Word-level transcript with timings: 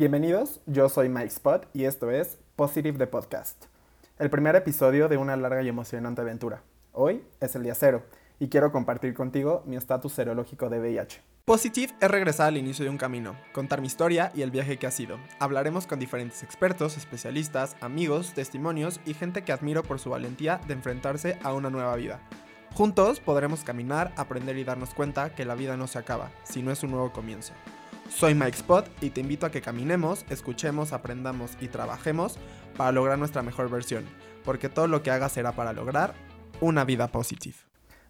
Bienvenidos, 0.00 0.62
yo 0.64 0.88
soy 0.88 1.10
Mike 1.10 1.26
Spot 1.26 1.68
y 1.74 1.84
esto 1.84 2.10
es 2.10 2.38
Positive 2.56 2.96
the 2.96 3.06
Podcast, 3.06 3.66
el 4.18 4.30
primer 4.30 4.56
episodio 4.56 5.08
de 5.08 5.18
una 5.18 5.36
larga 5.36 5.62
y 5.62 5.68
emocionante 5.68 6.22
aventura. 6.22 6.62
Hoy 6.92 7.22
es 7.38 7.54
el 7.54 7.64
día 7.64 7.74
cero 7.74 8.02
y 8.38 8.48
quiero 8.48 8.72
compartir 8.72 9.12
contigo 9.12 9.62
mi 9.66 9.76
estatus 9.76 10.14
serológico 10.14 10.70
de 10.70 10.80
VIH. 10.80 11.20
Positive 11.44 11.92
es 12.00 12.10
regresar 12.10 12.48
al 12.48 12.56
inicio 12.56 12.82
de 12.82 12.90
un 12.90 12.96
camino, 12.96 13.36
contar 13.52 13.82
mi 13.82 13.88
historia 13.88 14.32
y 14.34 14.40
el 14.40 14.50
viaje 14.50 14.78
que 14.78 14.86
ha 14.86 14.90
sido. 14.90 15.18
Hablaremos 15.38 15.86
con 15.86 15.98
diferentes 15.98 16.42
expertos, 16.42 16.96
especialistas, 16.96 17.76
amigos, 17.82 18.32
testimonios 18.32 19.00
y 19.04 19.12
gente 19.12 19.44
que 19.44 19.52
admiro 19.52 19.82
por 19.82 19.98
su 19.98 20.08
valentía 20.08 20.62
de 20.66 20.72
enfrentarse 20.72 21.38
a 21.42 21.52
una 21.52 21.68
nueva 21.68 21.94
vida. 21.96 22.22
Juntos 22.72 23.20
podremos 23.20 23.64
caminar, 23.64 24.14
aprender 24.16 24.56
y 24.56 24.64
darnos 24.64 24.94
cuenta 24.94 25.34
que 25.34 25.44
la 25.44 25.56
vida 25.56 25.76
no 25.76 25.86
se 25.86 25.98
acaba, 25.98 26.30
sino 26.44 26.72
es 26.72 26.82
un 26.82 26.92
nuevo 26.92 27.12
comienzo. 27.12 27.52
Soy 28.10 28.34
Mike 28.34 28.58
Spot 28.58 28.86
y 29.00 29.10
te 29.10 29.20
invito 29.20 29.46
a 29.46 29.50
que 29.50 29.62
caminemos, 29.62 30.26
escuchemos, 30.28 30.92
aprendamos 30.92 31.56
y 31.60 31.68
trabajemos 31.68 32.38
para 32.76 32.92
lograr 32.92 33.18
nuestra 33.18 33.42
mejor 33.42 33.70
versión, 33.70 34.04
porque 34.44 34.68
todo 34.68 34.88
lo 34.88 35.02
que 35.02 35.10
hagas 35.10 35.32
será 35.32 35.52
para 35.52 35.72
lograr 35.72 36.12
una 36.60 36.84
vida 36.84 37.08
positiva. 37.08 37.56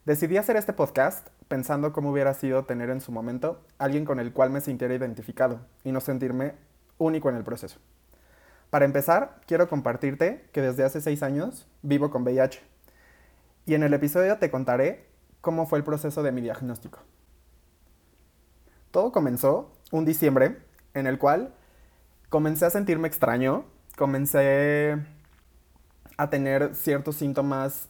Decidí 0.07 0.39
hacer 0.39 0.57
este 0.57 0.73
podcast 0.73 1.29
pensando 1.49 1.93
cómo 1.93 2.11
hubiera 2.11 2.33
sido 2.35 2.65
tener 2.65 2.89
en 2.89 3.03
su 3.03 3.13
momento 3.13 3.63
alguien 3.79 4.05
con 4.05 4.19
el 4.19 4.33
cual 4.33 4.51
me 4.51 4.63
sintiera 4.63 4.95
identificado 4.95 5.61
y 5.85 5.93
no 5.93 6.01
sentirme 6.01 6.55
único 6.99 7.29
en 7.29 7.37
el 7.37 7.45
proceso. 7.45 7.79
Para 8.71 8.87
empezar, 8.87 9.43
quiero 9.47 9.69
compartirte 9.69 10.49
que 10.53 10.63
desde 10.63 10.83
hace 10.83 11.03
seis 11.03 11.23
años 11.23 11.69
vivo 11.83 12.11
con 12.11 12.23
VIH 12.23 12.63
y 13.67 13.75
en 13.75 13.83
el 13.83 13.93
episodio 13.93 14.39
te 14.39 14.51
contaré 14.51 15.07
cómo 15.41 15.67
fue 15.67 15.79
el 15.79 15.85
proceso 15.85 16.23
de 16.23 16.33
mi 16.33 16.41
diagnóstico. 16.41 17.01
Todo 18.91 19.13
comenzó 19.13 19.71
un 19.91 20.05
diciembre 20.05 20.59
en 20.95 21.07
el 21.07 21.19
cual 21.19 21.55
comencé 22.29 22.65
a 22.65 22.71
sentirme 22.71 23.09
extraño, 23.09 23.65
comencé 23.97 24.97
a 26.17 26.31
tener 26.31 26.75
ciertos 26.75 27.17
síntomas 27.17 27.89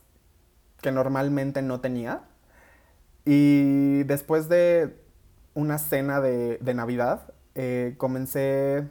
que 0.81 0.93
normalmente 0.93 1.63
no 1.63 1.81
tenía. 1.81 2.23
Y 3.25 4.03
después 4.05 4.49
de 4.49 4.99
una 5.55 5.79
cena 5.79 6.21
de, 6.21 6.59
Navidad, 6.75 7.35
eh, 7.55 7.95
comencé 7.99 8.89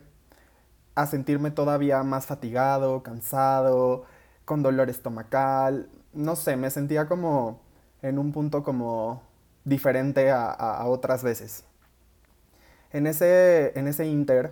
a 0.95 1.07
sentirme 1.07 1.52
todavía 1.52 2.03
más 2.03 2.27
fatigado, 2.27 3.02
cansado, 3.02 4.05
con 4.45 4.61
dolor 4.61 4.89
estomacal. 4.89 5.89
No 6.13 6.35
sé, 6.35 6.57
me 6.57 6.69
sentía 6.69 7.07
como 7.07 7.61
en 8.02 8.19
un 8.19 8.31
punto 8.31 8.63
como 8.63 9.23
diferente 9.65 10.31
a 10.31 10.83
otras 10.85 11.23
veces. 11.23 11.68
En 12.91 13.05
ese, 13.05 13.77
en 13.77 13.87
ese 13.87 14.07
inter, 14.07 14.51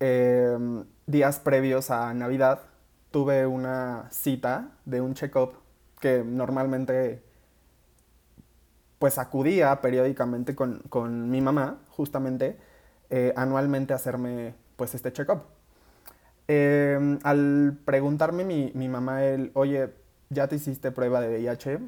em, 0.00 0.84
días 1.06 1.38
previos 1.38 1.90
a 1.90 2.12
Navidad, 2.12 2.60
tuve 3.10 3.46
una 3.46 4.06
cita 4.10 4.70
de 4.84 5.00
un 5.00 5.14
check-up 5.14 5.54
que 6.00 6.22
normalmente 6.24 7.22
pues 8.98 9.18
acudía 9.18 9.80
periódicamente 9.80 10.54
con, 10.54 11.30
mi 11.30 11.40
mamá, 11.40 11.78
justamente, 11.90 12.58
eh, 13.10 13.32
anualmente 13.36 13.92
a 13.92 13.96
hacerme 13.96 14.54
pues 14.76 14.94
este 14.94 15.12
check-up. 15.12 15.42
Em, 16.48 17.18
al 17.22 17.78
preguntarme 17.84 18.44
mi, 18.44 18.72
mi 18.74 18.88
mamá, 18.88 19.24
él, 19.24 19.50
oye, 19.54 19.90
¿ya 20.30 20.48
te 20.48 20.56
hiciste 20.56 20.90
prueba 20.90 21.20
de 21.20 21.28
VIH? 21.28 21.78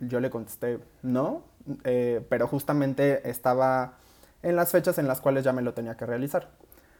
Yo 0.00 0.20
le 0.20 0.30
contesté, 0.30 0.78
no, 1.02 1.42
eh, 1.84 2.24
pero 2.28 2.46
justamente 2.46 3.28
estaba 3.28 3.98
en 4.42 4.56
las 4.56 4.70
fechas 4.70 4.98
en 4.98 5.06
las 5.06 5.20
cuales 5.20 5.44
ya 5.44 5.52
me 5.52 5.62
lo 5.62 5.74
tenía 5.74 5.96
que 5.96 6.06
realizar. 6.06 6.48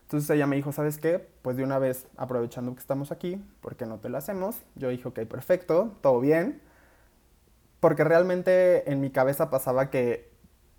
Entonces 0.02 0.28
ella 0.30 0.46
me 0.46 0.56
dijo, 0.56 0.72
¿sabes 0.72 0.98
qué? 0.98 1.24
Pues 1.42 1.56
de 1.56 1.62
una 1.62 1.78
vez, 1.78 2.06
aprovechando 2.16 2.74
que 2.74 2.80
estamos 2.80 3.12
aquí, 3.12 3.40
¿por 3.60 3.76
qué 3.76 3.86
no 3.86 3.98
te 3.98 4.08
lo 4.08 4.18
hacemos? 4.18 4.56
Yo 4.74 4.88
dije, 4.88 5.06
ok, 5.06 5.20
perfecto, 5.20 5.96
todo 6.00 6.20
bien. 6.20 6.60
Porque 7.78 8.02
realmente 8.02 8.90
en 8.90 9.00
mi 9.00 9.10
cabeza 9.10 9.50
pasaba 9.50 9.88
que 9.88 10.28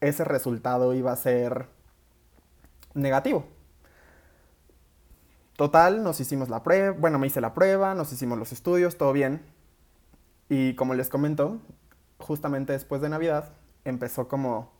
ese 0.02 0.26
resultado 0.26 0.94
iba 0.94 1.12
a 1.12 1.16
ser 1.16 1.68
negativo. 2.94 3.46
Total, 5.56 6.04
nos 6.04 6.20
hicimos 6.20 6.50
la 6.50 6.64
prueba, 6.64 6.92
bueno, 6.92 7.20
me 7.20 7.28
hice 7.28 7.40
la 7.40 7.54
prueba, 7.54 7.94
nos 7.94 8.12
hicimos 8.12 8.38
los 8.38 8.52
estudios, 8.52 8.98
todo 8.98 9.14
bien. 9.14 9.42
Y 10.50 10.76
como 10.76 10.94
les 10.94 11.08
comento, 11.08 11.60
justamente 12.18 12.74
después 12.74 13.02
de 13.02 13.10
Navidad 13.10 13.54
empezó 13.86 14.28
como 14.28 14.74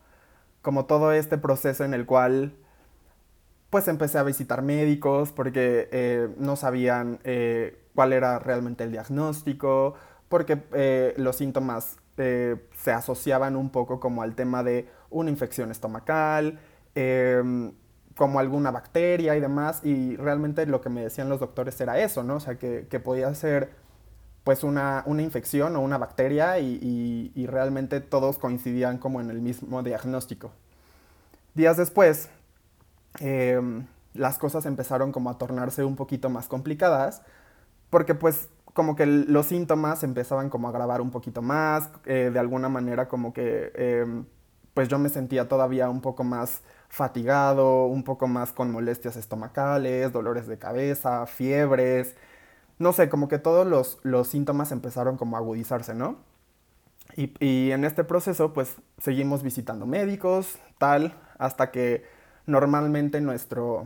como 0.62 0.86
todo 0.86 1.12
este 1.12 1.38
proceso 1.38 1.84
en 1.84 1.94
el 1.94 2.06
cual 2.06 2.56
pues 3.72 3.88
empecé 3.88 4.18
a 4.18 4.24
visitar 4.24 4.62
médicos 4.62 5.32
porque 5.32 5.88
eh, 5.92 6.30
no 6.38 6.56
sabían 6.58 7.20
eh, 7.24 7.80
cuál 7.96 8.14
era 8.14 8.38
realmente 8.38 8.84
el 8.84 8.92
diagnóstico, 8.92 9.96
porque 10.30 10.62
eh, 10.74 11.16
los 11.18 11.38
síntomas 11.38 11.98
se 12.18 12.92
asociaban 12.92 13.56
un 13.56 13.72
poco 13.72 14.00
como 14.00 14.22
al 14.22 14.36
tema 14.36 14.62
de 14.62 14.88
una 15.10 15.32
infección 15.32 15.72
estomacal, 15.72 16.60
em, 16.94 17.72
como 18.16 18.40
alguna 18.40 18.70
bacteria 18.70 19.36
y 19.36 19.40
demás, 19.40 19.84
y 19.84 20.18
realmente 20.18 20.68
lo 20.68 20.82
que 20.82 20.90
me 20.90 21.02
decían 21.02 21.30
los 21.30 21.40
doctores 21.40 21.82
era 21.82 22.00
eso, 22.00 22.22
¿no? 22.24 22.36
O 22.36 22.40
sea, 22.40 22.60
que, 22.60 22.86
que 22.88 23.00
podía 23.00 23.34
ser 23.34 23.72
pues 24.44 24.64
una, 24.64 25.04
infección 25.08 25.76
o 25.76 25.82
una 25.82 25.98
bacteria 25.98 26.60
y, 26.60 27.46
realmente 27.48 28.02
todos 28.02 28.38
coincidían 28.38 28.98
como 28.98 29.22
en 29.22 29.30
el 29.30 29.42
mismo 29.42 29.84
diagnóstico. 29.84 30.52
Días 31.54 31.78
después, 31.78 32.30
em, 33.20 33.86
las 34.14 34.38
cosas 34.38 34.66
empezaron 34.66 35.12
como 35.12 35.30
a 35.30 35.38
tornarse 35.38 35.84
un 35.84 35.96
poquito 35.96 36.30
más 36.30 36.48
complicadas 36.48 37.22
porque 37.90 38.16
pues 38.16 38.50
como 38.74 38.96
que 38.96 39.06
los 39.06 39.48
síntomas 39.48 40.04
empezaban 40.04 40.50
como 40.50 40.68
a 40.68 40.72
agravar 40.72 41.02
un 41.02 41.12
poquito 41.12 41.42
más, 41.42 41.90
eh, 42.06 42.32
de 42.34 42.40
alguna 42.40 42.70
manera 42.70 43.08
como 43.08 43.34
que 43.34 43.72
em, 43.76 44.26
pues 44.74 44.88
yo 44.88 44.98
me 45.00 45.10
sentía 45.10 45.48
todavía 45.48 45.90
un 45.90 46.02
poco 46.02 46.24
más 46.24 46.62
fatigado, 46.90 47.86
un 47.86 48.04
poco 48.04 48.28
más 48.28 48.52
con 48.54 48.72
molestias 48.72 49.18
estomacales, 49.18 50.12
dolores 50.12 50.48
de 50.48 50.58
cabeza, 50.58 51.26
fiebres, 51.26 52.16
no 52.82 52.94
sé, 52.94 53.10
como 53.10 53.28
que 53.28 53.38
todos 53.38 54.00
los, 54.04 54.28
síntomas 54.28 54.72
empezaron 54.72 55.16
como 55.16 55.36
a 55.36 55.40
agudizarse, 55.40 55.94
¿no? 55.94 56.18
Y, 57.16 57.72
en 57.72 57.84
este 57.84 58.04
proceso, 58.04 58.54
pues 58.54 58.78
seguimos 58.98 59.44
visitando 59.44 59.86
médicos, 59.86 60.58
tal, 60.80 61.14
hasta 61.38 61.70
que 61.70 62.04
normalmente 62.48 63.22
nuestro 63.22 63.86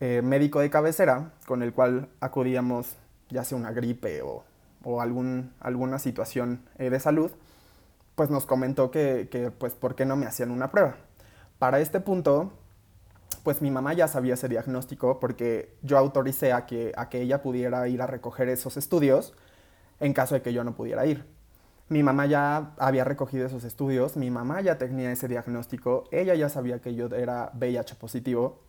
eh, 0.00 0.22
médico 0.22 0.60
de 0.60 0.70
cabecera, 0.70 1.32
con 1.46 1.62
el 1.62 1.72
cual 1.72 2.08
acudíamos 2.20 2.96
ya 3.28 3.42
sea 3.42 3.58
una 3.58 3.72
gripe 3.72 4.22
o, 4.22 4.44
algún, 5.00 5.52
alguna 5.58 5.98
situación 5.98 6.60
eh, 6.78 6.90
de 6.90 7.00
salud, 7.00 7.32
pues 8.14 8.30
nos 8.30 8.46
comentó 8.46 8.92
que, 8.92 9.28
que, 9.30 9.50
pues, 9.50 9.74
¿por 9.74 9.96
qué 9.96 10.04
no 10.04 10.14
me 10.14 10.26
hacían 10.26 10.52
una 10.52 10.70
prueba? 10.70 10.94
Para 11.58 11.80
este 11.80 11.98
punto, 11.98 12.52
pues 13.46 13.62
mi 13.62 13.70
mamá 13.70 13.92
ya 13.92 14.08
sabía 14.08 14.34
ese 14.34 14.48
diagnóstico 14.48 15.20
porque 15.20 15.72
yo 15.80 15.98
autoricé 15.98 16.52
a 16.52 16.66
que, 16.66 16.92
a 16.96 17.08
que 17.08 17.20
ella 17.20 17.42
pudiera 17.42 17.86
ir 17.86 18.02
a 18.02 18.08
recoger 18.08 18.48
esos 18.48 18.76
estudios 18.76 19.34
en 20.00 20.12
caso 20.14 20.34
de 20.34 20.42
que 20.42 20.52
yo 20.52 20.64
no 20.64 20.74
pudiera 20.74 21.06
ir. 21.06 21.24
Mi 21.88 22.02
mamá 22.02 22.26
ya 22.26 22.72
había 22.76 23.04
recogido 23.04 23.46
esos 23.46 23.62
estudios, 23.62 24.16
mi 24.16 24.32
mamá 24.32 24.62
ya 24.62 24.78
tenía 24.78 25.12
ese 25.12 25.28
diagnóstico, 25.28 26.08
ella 26.10 26.34
ya 26.34 26.48
sabía 26.48 26.80
que 26.80 26.96
yo 26.96 27.06
era 27.06 27.52
VIH 27.54 27.94
positivo. 27.94 28.64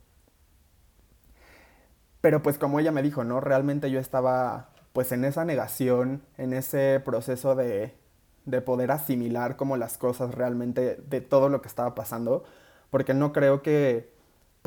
Pero 2.22 2.44
pues 2.44 2.60
como 2.60 2.80
ella 2.80 2.92
me 2.92 3.02
dijo, 3.02 3.24
¿no? 3.24 3.40
Realmente 3.40 3.90
yo 3.90 4.00
estaba 4.00 4.70
pues 4.94 5.12
en 5.12 5.26
esa 5.26 5.44
negación, 5.44 6.22
en 6.38 6.54
ese 6.54 7.02
proceso 7.04 7.56
de, 7.56 7.96
de 8.46 8.62
poder 8.62 8.92
asimilar 8.92 9.56
como 9.56 9.76
las 9.76 9.98
cosas 9.98 10.36
realmente 10.36 10.98
de 10.98 11.22
todo 11.22 11.50
lo 11.50 11.64
que 11.64 11.68
estaba 11.68 11.96
pasando, 11.96 12.44
porque 12.92 13.16
no 13.16 13.34
creo 13.34 13.64
que 13.64 14.16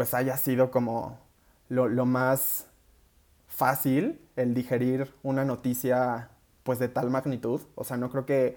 pues 0.00 0.14
haya 0.14 0.38
sido 0.38 0.70
como 0.70 1.18
lo, 1.68 2.06
más 2.06 2.66
fácil 3.48 4.18
el 4.34 4.54
digerir 4.54 5.12
una 5.22 5.44
noticia 5.44 6.30
pues 6.62 6.78
de 6.78 6.88
tal 6.88 7.10
magnitud. 7.10 7.60
O 7.74 7.84
sea, 7.84 7.98
no 7.98 8.08
creo 8.08 8.24
que, 8.24 8.56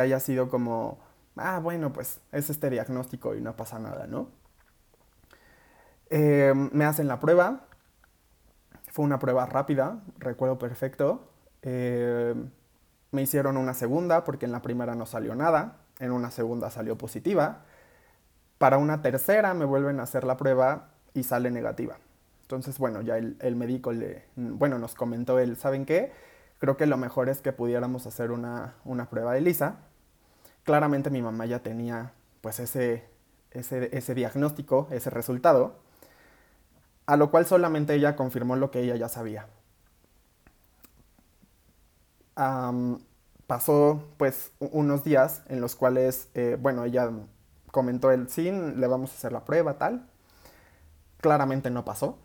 haya 0.00 0.20
sido 0.20 0.48
como, 0.48 1.00
ah, 1.34 1.58
bueno, 1.58 1.92
pues 1.92 2.20
es 2.30 2.50
este 2.50 2.70
diagnóstico 2.70 3.34
y 3.34 3.40
no 3.40 3.56
pasa 3.56 3.80
nada, 3.80 4.06
¿no? 4.06 4.28
Eh, 6.08 6.52
me 6.54 6.84
hacen 6.84 7.08
la 7.08 7.18
prueba. 7.18 7.66
Fue 8.86 9.04
una 9.04 9.18
prueba 9.18 9.44
rápida, 9.46 10.04
recuerdo 10.20 10.56
perfecto. 10.56 11.32
Eh, 11.62 12.32
me 13.10 13.22
hicieron 13.22 13.56
una 13.56 13.74
segunda 13.74 14.22
porque 14.22 14.46
en 14.46 14.52
la 14.52 14.62
primera 14.62 14.94
no 14.94 15.04
salió 15.04 15.34
nada, 15.34 15.78
en 15.98 16.12
una 16.12 16.30
segunda 16.30 16.70
salió 16.70 16.96
positiva. 16.96 17.64
Para 18.58 18.78
una 18.78 19.02
tercera 19.02 19.54
me 19.54 19.64
vuelven 19.64 20.00
a 20.00 20.04
hacer 20.04 20.24
la 20.24 20.36
prueba 20.36 20.88
y 21.14 21.24
sale 21.24 21.50
negativa. 21.50 21.98
Entonces, 22.42 22.78
bueno, 22.78 23.02
ya 23.02 23.16
el, 23.16 23.56
médico 23.56 23.92
le, 23.92 24.24
bueno, 24.36 24.78
nos 24.78 24.94
comentó 24.94 25.38
él, 25.40 25.56
¿saben 25.56 25.84
qué? 25.84 26.12
Creo 26.58 26.76
que 26.76 26.86
lo 26.86 26.96
mejor 26.96 27.28
es 27.28 27.40
que 27.40 27.52
pudiéramos 27.52 28.06
hacer 28.06 28.30
una, 28.30 28.76
prueba 29.10 29.34
de 29.34 29.40
lisa. 29.40 29.78
Claramente 30.62 31.10
mi 31.10 31.22
mamá 31.22 31.46
ya 31.46 31.58
tenía 31.60 32.12
pues 32.40 32.60
ese, 32.60 33.04
ese, 33.50 33.96
ese 33.96 34.14
diagnóstico, 34.14 34.88
ese 34.90 35.10
resultado. 35.10 35.80
a 37.06 37.16
lo 37.16 37.30
cual 37.30 37.46
solamente 37.46 37.94
ella 37.94 38.16
confirmó 38.16 38.56
lo 38.56 38.70
que 38.70 38.80
ella 38.80 38.96
ya 38.96 39.08
sabía. 39.08 39.48
pasó 43.46 44.04
pues 44.18 44.52
unos 44.60 45.04
días 45.04 45.42
en 45.48 45.60
los 45.60 45.74
cuales, 45.76 46.28
eh, 46.34 46.56
bueno, 46.60 46.84
ella 46.84 47.10
comentó 47.76 48.10
el 48.10 48.30
sí, 48.30 48.50
le 48.50 48.86
vamos 48.86 49.10
a 49.10 49.16
hacer 49.16 49.32
la 49.32 49.44
prueba, 49.44 49.74
tal. 49.74 50.06
Claramente 51.20 51.68
no 51.68 51.84
pasó. 51.84 52.16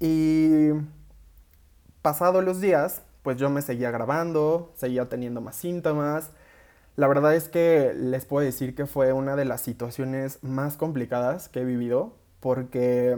Y 0.00 0.70
pasados 2.02 2.42
los 2.42 2.60
días, 2.60 3.02
pues 3.22 3.36
yo 3.36 3.50
me 3.50 3.62
seguía 3.62 3.92
grabando, 3.92 4.72
seguía 4.74 5.08
teniendo 5.08 5.40
más 5.40 5.54
síntomas. 5.54 6.32
La 6.96 7.06
verdad 7.06 7.36
es 7.36 7.48
que 7.48 7.94
les 7.94 8.24
puedo 8.24 8.44
decir 8.44 8.74
que 8.74 8.86
fue 8.86 9.12
una 9.12 9.36
de 9.36 9.44
las 9.44 9.60
situaciones 9.60 10.42
más 10.42 10.76
complicadas 10.76 11.48
que 11.48 11.60
he 11.60 11.64
vivido 11.64 12.16
porque 12.40 13.16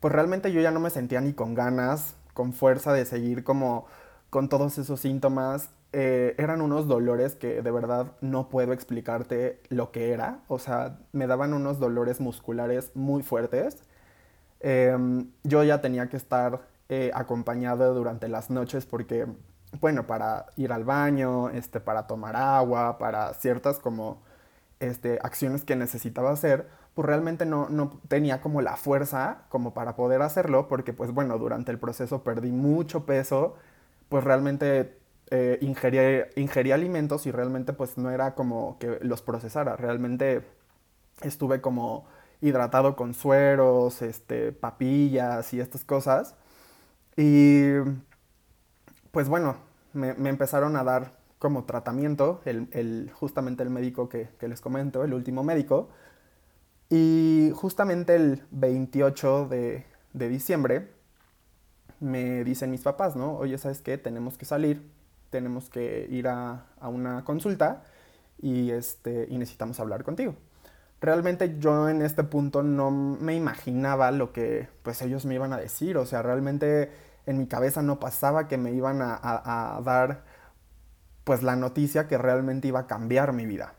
pues 0.00 0.12
realmente 0.12 0.50
yo 0.50 0.60
ya 0.60 0.72
no 0.72 0.80
me 0.80 0.90
sentía 0.90 1.20
ni 1.20 1.34
con 1.34 1.54
ganas, 1.54 2.16
con 2.34 2.52
fuerza 2.52 2.92
de 2.92 3.04
seguir 3.04 3.44
como 3.44 3.86
con 4.28 4.48
todos 4.48 4.76
esos 4.78 4.98
síntomas. 4.98 5.70
Eh, 5.92 6.34
eran 6.38 6.62
unos 6.62 6.88
dolores 6.88 7.34
que 7.34 7.60
de 7.60 7.70
verdad 7.70 8.12
no 8.22 8.48
puedo 8.48 8.72
explicarte 8.72 9.60
lo 9.68 9.90
que 9.92 10.12
era. 10.12 10.40
O 10.48 10.58
sea, 10.58 10.98
me 11.12 11.26
daban 11.26 11.52
unos 11.52 11.78
dolores 11.78 12.20
musculares 12.20 12.92
muy 12.94 13.22
fuertes. 13.22 13.84
Em, 14.60 15.30
yo 15.44 15.62
ya 15.64 15.80
tenía 15.80 16.08
que 16.08 16.16
estar 16.16 16.60
eh, 16.88 17.10
acompañado 17.14 17.94
durante 17.94 18.28
las 18.28 18.50
noches 18.50 18.86
porque, 18.86 19.26
bueno, 19.80 20.06
para 20.06 20.46
ir 20.56 20.72
al 20.72 20.84
baño, 20.84 21.50
este, 21.50 21.80
para 21.80 22.06
tomar 22.06 22.36
agua, 22.36 22.98
para 22.98 23.34
ciertas 23.34 23.78
como 23.78 24.22
este, 24.80 25.18
acciones 25.22 25.64
que 25.64 25.76
necesitaba 25.76 26.30
hacer, 26.30 26.68
pues 26.94 27.06
realmente 27.06 27.46
no, 27.46 27.68
no 27.70 28.00
tenía 28.08 28.40
como 28.40 28.62
la 28.62 28.76
fuerza 28.76 29.44
como 29.48 29.74
para 29.74 29.96
poder 29.96 30.22
hacerlo 30.22 30.68
porque, 30.68 30.92
pues 30.92 31.12
bueno, 31.12 31.38
durante 31.38 31.72
el 31.72 31.78
proceso 31.78 32.22
perdí 32.24 32.52
mucho 32.52 33.06
peso, 33.06 33.56
pues 34.08 34.24
realmente 34.24 35.01
eh, 35.34 36.72
alimentos 36.72 37.26
y 37.26 37.30
realmente 37.30 37.72
pues 37.72 37.96
no 37.96 38.10
era 38.10 38.34
como 38.34 38.78
que 38.78 38.98
los 39.00 39.22
procesara, 39.22 39.76
realmente 39.76 40.42
estuve 41.22 41.60
como 41.60 42.06
hidratado 42.42 42.96
con 42.96 43.14
sueros, 43.14 44.02
este, 44.02 44.52
papillas 44.52 45.54
y 45.54 45.60
estas 45.60 45.84
cosas. 45.84 46.34
Y 47.16 47.62
pues 49.10 49.28
bueno, 49.28 49.56
me, 49.92 50.10
empezaron 50.28 50.76
a 50.76 50.84
dar 50.84 51.12
como 51.38 51.64
tratamiento, 51.64 52.40
el, 52.44 53.10
justamente 53.14 53.62
el 53.62 53.70
médico 53.70 54.08
que, 54.08 54.28
les 54.40 54.60
comento, 54.60 55.04
el 55.04 55.14
último 55.14 55.42
médico. 55.44 55.88
Y 56.90 57.52
justamente 57.54 58.14
el 58.16 58.42
28 58.50 59.48
de, 59.48 59.86
diciembre 60.12 60.90
me 62.00 62.44
dicen 62.44 62.70
mis 62.70 62.82
papás, 62.82 63.16
¿no? 63.16 63.36
Oye, 63.36 63.56
¿sabes 63.58 63.80
qué? 63.80 63.96
Tenemos 63.96 64.36
que 64.36 64.44
salir, 64.44 64.82
tenemos 65.32 65.70
que 65.70 66.06
ir 66.10 66.28
a, 66.28 66.66
una 66.82 67.24
consulta 67.24 67.82
y, 68.40 68.70
este, 68.70 69.26
y 69.28 69.38
necesitamos 69.38 69.80
hablar 69.80 70.04
contigo. 70.04 70.36
Realmente 71.00 71.56
yo 71.58 71.88
en 71.88 72.02
este 72.02 72.22
punto 72.22 72.62
no 72.62 72.92
me 72.92 73.34
imaginaba 73.34 74.12
lo 74.12 74.32
que 74.32 74.68
pues 74.84 75.02
ellos 75.02 75.24
me 75.26 75.34
iban 75.34 75.52
a 75.52 75.56
decir, 75.56 75.96
o 75.96 76.06
sea, 76.06 76.22
realmente 76.22 76.92
en 77.26 77.38
mi 77.38 77.46
cabeza 77.46 77.82
no 77.82 77.98
pasaba 77.98 78.46
que 78.46 78.58
me 78.58 78.72
iban 78.72 79.00
a, 79.02 79.80
dar 79.84 80.22
pues 81.24 81.42
la 81.42 81.56
noticia 81.56 82.06
que 82.06 82.18
realmente 82.18 82.68
iba 82.68 82.80
a 82.80 82.86
cambiar 82.86 83.32
mi 83.32 83.46
vida. 83.46 83.74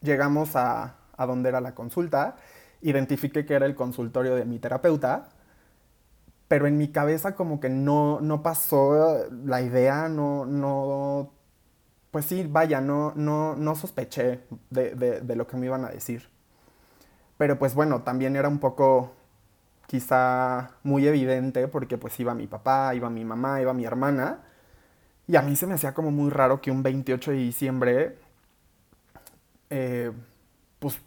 Llegamos 0.00 0.56
a, 0.56 0.96
a 1.16 1.26
donde 1.26 1.48
era 1.50 1.60
la 1.60 1.74
consulta, 1.74 2.36
identifiqué 2.82 3.46
que 3.46 3.54
era 3.54 3.64
el 3.66 3.74
consultorio 3.74 4.34
de 4.34 4.44
mi 4.44 4.58
terapeuta, 4.58 5.28
pero 6.52 6.66
en 6.66 6.76
mi 6.76 6.88
cabeza 6.88 7.34
como 7.34 7.60
que 7.60 7.70
no, 7.70 8.20
no 8.20 8.42
pasó 8.42 9.24
la 9.30 9.62
idea, 9.62 10.10
no, 10.10 10.44
no, 10.44 11.32
pues 12.10 12.26
sí, 12.26 12.46
vaya, 12.46 12.78
no, 12.82 13.14
no, 13.16 13.56
no 13.56 13.74
sospeché 13.74 14.40
de, 14.68 14.94
de 14.94 15.34
lo 15.34 15.46
que 15.46 15.56
me 15.56 15.64
iban 15.64 15.86
a 15.86 15.88
decir. 15.88 16.28
Pero 17.38 17.58
pues 17.58 17.74
bueno, 17.74 18.02
también 18.02 18.36
era 18.36 18.48
un 18.48 18.58
poco 18.58 19.12
quizá 19.86 20.72
muy 20.82 21.06
evidente 21.06 21.68
porque 21.68 21.96
pues 21.96 22.20
iba 22.20 22.34
mi 22.34 22.46
papá, 22.46 22.94
iba 22.94 23.08
mi 23.08 23.24
mamá, 23.24 23.62
iba 23.62 23.72
mi 23.72 23.86
hermana. 23.86 24.40
Y 25.26 25.36
a 25.36 25.40
mí 25.40 25.56
se 25.56 25.66
me 25.66 25.72
hacía 25.72 25.94
como 25.94 26.10
muy 26.10 26.28
raro 26.28 26.60
que 26.60 26.70
un 26.70 26.82
28 26.82 27.30
de 27.30 27.36
diciembre, 27.38 28.18
eh, 29.70 30.12
pues 30.78 31.00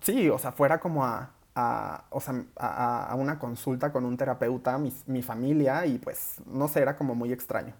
sí, 0.00 0.28
o 0.28 0.38
sea, 0.40 0.50
fuera 0.50 0.80
como 0.80 1.04
a, 1.04 1.30
a, 1.60 3.14
una 3.16 3.38
consulta 3.38 3.92
con 3.92 4.04
un 4.04 4.16
terapeuta, 4.16 4.78
mi, 4.78 4.92
mi, 5.06 5.22
familia, 5.22 5.86
y 5.86 5.98
pues 5.98 6.36
no 6.46 6.68
sé, 6.68 6.80
era 6.80 6.96
como 6.96 7.14
muy 7.14 7.32
extraño. 7.32 7.74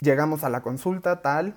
Llegamos 0.00 0.44
a 0.44 0.50
la 0.50 0.62
consulta, 0.62 1.22
tal, 1.22 1.54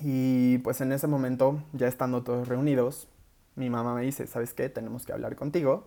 y 0.00 0.58
pues 0.58 0.80
en 0.80 0.92
ese 0.92 1.06
momento, 1.06 1.62
ya 1.72 1.88
estando 1.88 2.22
todos 2.22 2.48
reunidos, 2.48 3.08
mi 3.56 3.70
mamá 3.70 3.94
me 3.94 4.02
dice, 4.02 4.26
¿sabes 4.26 4.54
qué? 4.54 4.68
Tenemos 4.68 5.06
que 5.06 5.12
hablar 5.12 5.36
contigo. 5.36 5.86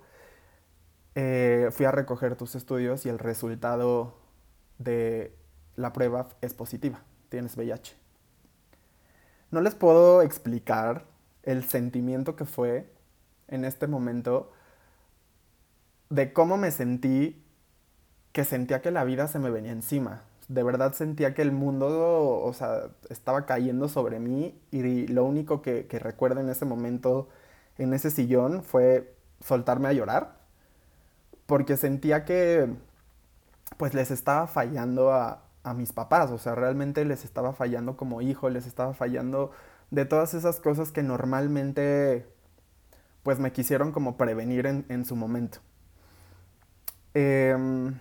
Eh, 1.15 1.69
fui 1.71 1.85
a 1.85 1.91
recoger 1.91 2.35
tus 2.35 2.55
estudios 2.55 3.05
y 3.05 3.09
el 3.09 3.19
resultado 3.19 4.13
de 4.77 5.35
la 5.75 5.91
prueba 5.91 6.29
es 6.41 6.53
positiva. 6.53 7.01
Tienes 7.29 7.57
VIH. 7.57 7.95
No 9.51 9.61
les 9.61 9.75
puedo 9.75 10.21
explicar 10.21 11.05
el 11.43 11.63
sentimiento 11.63 12.35
que 12.35 12.45
fue 12.45 12.89
en 13.47 13.65
este 13.65 13.87
momento 13.87 14.51
de 16.09 16.33
cómo 16.33 16.57
me 16.57 16.71
sentí, 16.71 17.43
que 18.31 18.45
sentía 18.45 18.81
que 18.81 18.91
la 18.91 19.03
vida 19.03 19.27
se 19.27 19.39
me 19.39 19.49
venía 19.49 19.71
encima. 19.71 20.23
De 20.47 20.63
verdad 20.63 20.93
sentía 20.93 21.33
que 21.33 21.41
el 21.41 21.51
mundo, 21.51 22.39
o 22.41 22.53
sea, 22.53 22.89
estaba 23.09 23.45
cayendo 23.45 23.89
sobre 23.89 24.19
mí 24.19 24.59
y 24.71 25.07
lo 25.07 25.25
único 25.25 25.61
que, 25.61 25.87
que 25.87 25.99
recuerdo 25.99 26.39
en 26.39 26.49
ese 26.49 26.65
momento, 26.65 27.29
en 27.77 27.93
ese 27.93 28.11
sillón, 28.11 28.63
fue 28.63 29.13
soltarme 29.41 29.89
a 29.89 29.93
llorar 29.93 30.37
porque 31.47 31.77
sentía 31.77 32.25
que 32.25 32.69
pues 33.77 33.93
les 33.95 34.11
estaba 34.11 34.45
fallando 34.45 35.11
a, 35.11 35.43
mis 35.75 35.91
papás, 35.91 36.31
o 36.31 36.37
sea, 36.37 36.55
realmente 36.55 37.03
les 37.03 37.25
estaba 37.25 37.51
fallando 37.51 37.97
como 37.97 38.21
hijo, 38.21 38.49
les 38.49 38.65
estaba 38.65 38.93
fallando 38.93 39.51
de 39.91 40.05
todas 40.05 40.33
esas 40.33 40.61
cosas 40.61 40.93
que 40.93 41.03
normalmente 41.03 42.25
pues 43.27 43.39
me 43.39 43.51
quisieron 43.51 43.91
como 43.91 44.15
prevenir 44.15 44.65
en, 44.65 45.03
su 45.03 45.17
momento. 45.17 45.57
Em, 47.13 47.99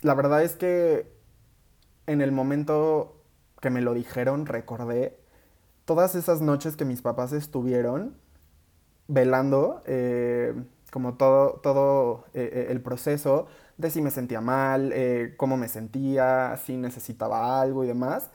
la 0.00 0.14
verdad 0.14 0.42
es 0.42 0.56
que 0.56 1.06
en 2.08 2.20
el 2.20 2.32
momento 2.32 3.22
que 3.60 3.70
me 3.70 3.80
lo 3.80 3.94
dijeron 3.94 4.46
recordé 4.46 5.20
todas 5.84 6.16
esas 6.16 6.40
noches 6.40 6.74
que 6.74 6.84
mis 6.84 7.00
papás 7.00 7.32
estuvieron 7.32 8.16
velando. 9.06 9.84
Eh, 9.86 10.52
como 10.90 11.14
todo, 11.14 11.60
todo 11.62 12.24
eh, 12.34 12.50
eh, 12.52 12.66
el 12.70 12.80
proceso 12.80 13.46
de 13.76 13.90
si 13.90 14.02
me 14.02 14.10
sentía 14.10 14.40
mal, 14.40 14.92
cómo 15.36 15.56
me 15.56 15.68
sentía, 15.68 16.56
si 16.56 16.76
necesitaba 16.76 17.60
algo 17.60 17.84
y 17.84 17.86
demás. 17.86 18.32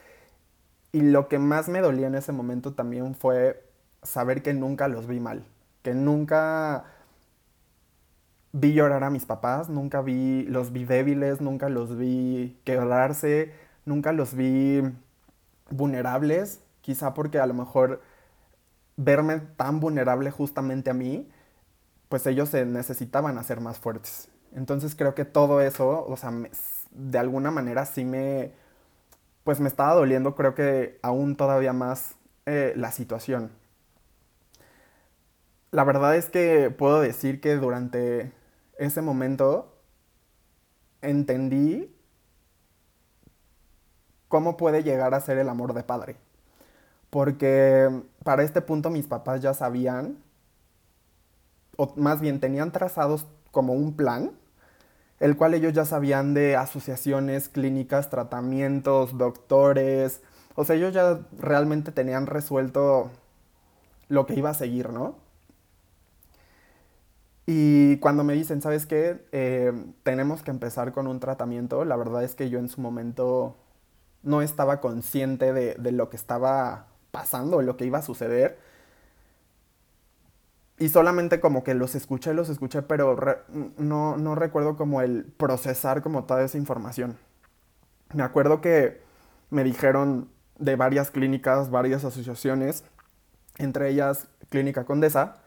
Y 0.94 1.02
lo 1.02 1.28
que 1.28 1.40
más 1.40 1.68
me 1.68 1.82
dolía 1.82 2.08
en 2.08 2.16
ese 2.16 2.32
momento 2.32 2.74
también 2.74 3.16
fue 3.16 3.65
saber 4.06 4.42
que 4.42 4.54
nunca 4.54 4.88
los 4.88 5.08
vi 5.08 5.20
mal, 5.20 5.46
que 5.84 5.94
nunca 5.94 6.86
vi 8.54 8.74
llorar 8.74 9.04
a 9.04 9.10
mis 9.10 9.26
papás, 9.26 9.70
nunca 9.70 10.02
vi, 10.02 10.44
los 10.44 10.72
vi 10.72 10.86
débiles, 10.86 11.42
nunca 11.42 11.70
los 11.70 11.98
vi 11.98 12.58
quebrarse, 12.64 13.52
nunca 13.86 14.14
los 14.14 14.34
vi 14.34 14.82
vulnerables, 15.70 16.62
quizá 16.82 17.14
porque 17.14 17.40
a 17.40 17.48
lo 17.48 17.54
mejor 17.54 18.02
verme 18.98 19.40
tan 19.58 19.80
vulnerable 19.80 20.32
justamente 20.32 20.90
a 20.90 20.94
mí 20.94 21.28
pues 22.10 22.26
ellos 22.28 22.50
se 22.50 22.66
necesitaban 22.66 23.38
hacer 23.38 23.62
más 23.62 23.80
fuertes. 23.80 24.30
Entonces 24.56 24.96
creo 24.96 25.16
que 25.16 25.26
todo 25.26 25.62
eso, 25.62 26.06
o 26.08 26.16
sea, 26.18 26.32
de 26.92 27.18
alguna 27.20 27.52
manera 27.52 27.86
sí 27.86 28.06
me, 28.06 28.52
pues 29.44 29.60
me 29.60 29.68
estaba 29.68 29.94
doliendo, 29.94 30.36
creo 30.36 30.56
que 30.56 31.00
aún 31.02 31.36
todavía 31.36 31.74
más 31.74 32.16
eh, 32.46 32.74
la 32.78 32.92
situación. 32.92 33.52
La 35.76 35.84
verdad 35.84 36.16
es 36.16 36.30
que 36.30 36.72
puedo 36.72 37.02
decir 37.02 37.42
que 37.42 37.58
durante 37.58 38.32
ese 38.78 39.02
momento 39.02 39.78
entendí 41.02 41.94
cómo 44.30 44.56
puede 44.56 44.84
llegar 44.84 45.14
a 45.14 45.20
ser 45.20 45.38
el 45.38 45.50
amor 45.50 45.74
de 45.74 45.84
padre. 45.84 46.16
Porque 47.10 47.90
para 48.24 48.44
este 48.44 48.62
punto 48.62 48.90
mis 48.90 49.08
papás 49.08 49.42
ya 49.42 49.54
sabían 49.54 50.24
o 51.76 51.94
más 51.98 52.22
bien 52.22 52.40
tenían 52.40 52.72
trazados 52.72 53.26
como 53.52 53.74
un 53.74 53.98
plan, 53.98 54.32
el 55.20 55.36
cual 55.36 55.56
ellos 55.56 55.74
ya 55.74 55.84
sabían 55.84 56.34
de 56.34 56.56
asociaciones, 56.56 57.50
clínicas, 57.50 58.10
tratamientos, 58.10 59.18
doctores, 59.18 60.22
o 60.56 60.64
sea, 60.64 60.78
ellos 60.78 60.94
ya 60.94 61.20
realmente 61.38 61.92
tenían 61.92 62.28
resuelto 62.28 63.12
lo 64.08 64.26
que 64.26 64.36
iba 64.36 64.52
a 64.52 64.54
seguir, 64.54 64.94
¿no? 64.94 65.25
Y 67.46 67.98
cuando 67.98 68.24
me 68.24 68.34
dicen, 68.34 68.62
¿sabes 68.62 68.86
qué? 68.86 69.26
Eh, 69.32 69.72
tenemos 70.04 70.42
que 70.42 70.52
empezar 70.52 70.94
con 70.94 71.08
un 71.08 71.20
tratamiento, 71.20 71.86
la 71.86 71.96
verdad 71.96 72.24
es 72.24 72.36
que 72.36 72.50
yo 72.50 72.60
en 72.60 72.70
su 72.70 72.82
momento 72.82 73.56
no 74.24 74.42
estaba 74.42 74.82
consciente 74.82 75.54
de, 75.54 75.76
de 75.76 75.92
lo 75.92 76.10
que 76.10 76.18
estaba 76.18 76.88
pasando, 77.12 77.62
lo 77.62 77.78
que 77.78 77.86
iba 77.86 78.00
a 78.00 78.02
suceder. 78.02 78.58
Y 80.78 80.90
solamente 80.90 81.40
como 81.40 81.64
que 81.64 81.74
los 81.74 81.96
escuché, 81.96 82.34
los 82.34 82.50
escuché, 82.50 82.82
pero 82.82 83.16
no, 83.78 84.18
no 84.18 84.36
recuerdo 84.36 84.76
como 84.76 85.02
el 85.02 85.24
procesar 85.24 86.02
como 86.02 86.26
toda 86.26 86.44
esa 86.44 86.58
información. 86.58 87.18
Me 88.14 88.24
acuerdo 88.24 88.60
que 88.62 89.02
me 89.50 89.64
dijeron 89.64 90.30
de 90.60 90.76
varias 90.76 91.12
clínicas, 91.12 91.70
varias 91.70 92.04
asociaciones, 92.04 92.84
entre 93.58 93.90
ellas 93.90 94.28
Clínica 94.50 94.86
Condesa, 94.86 95.38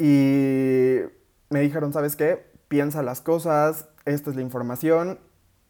y 0.00 1.00
me 1.50 1.60
dijeron, 1.60 1.92
¿sabes 1.92 2.16
qué? 2.16 2.50
Piensa 2.68 3.02
las 3.02 3.20
cosas, 3.20 3.88
esta 4.06 4.30
es 4.30 4.36
la 4.36 4.42
información, 4.42 5.18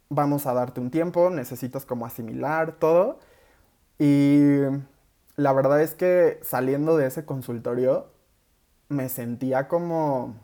vamos 0.08 0.46
a 0.46 0.54
darte 0.54 0.80
un 0.80 0.92
tiempo, 0.92 1.30
necesitas 1.30 1.84
como 1.84 2.06
asimilar 2.06 2.76
todo. 2.78 3.18
Y 3.98 4.60
la 5.36 5.52
verdad 5.52 5.82
es 5.82 5.94
que 5.94 6.38
saliendo 6.42 6.96
de 6.96 7.06
ese 7.06 7.24
consultorio 7.24 8.06
me 8.88 9.08
sentía 9.08 9.66
como 9.66 10.36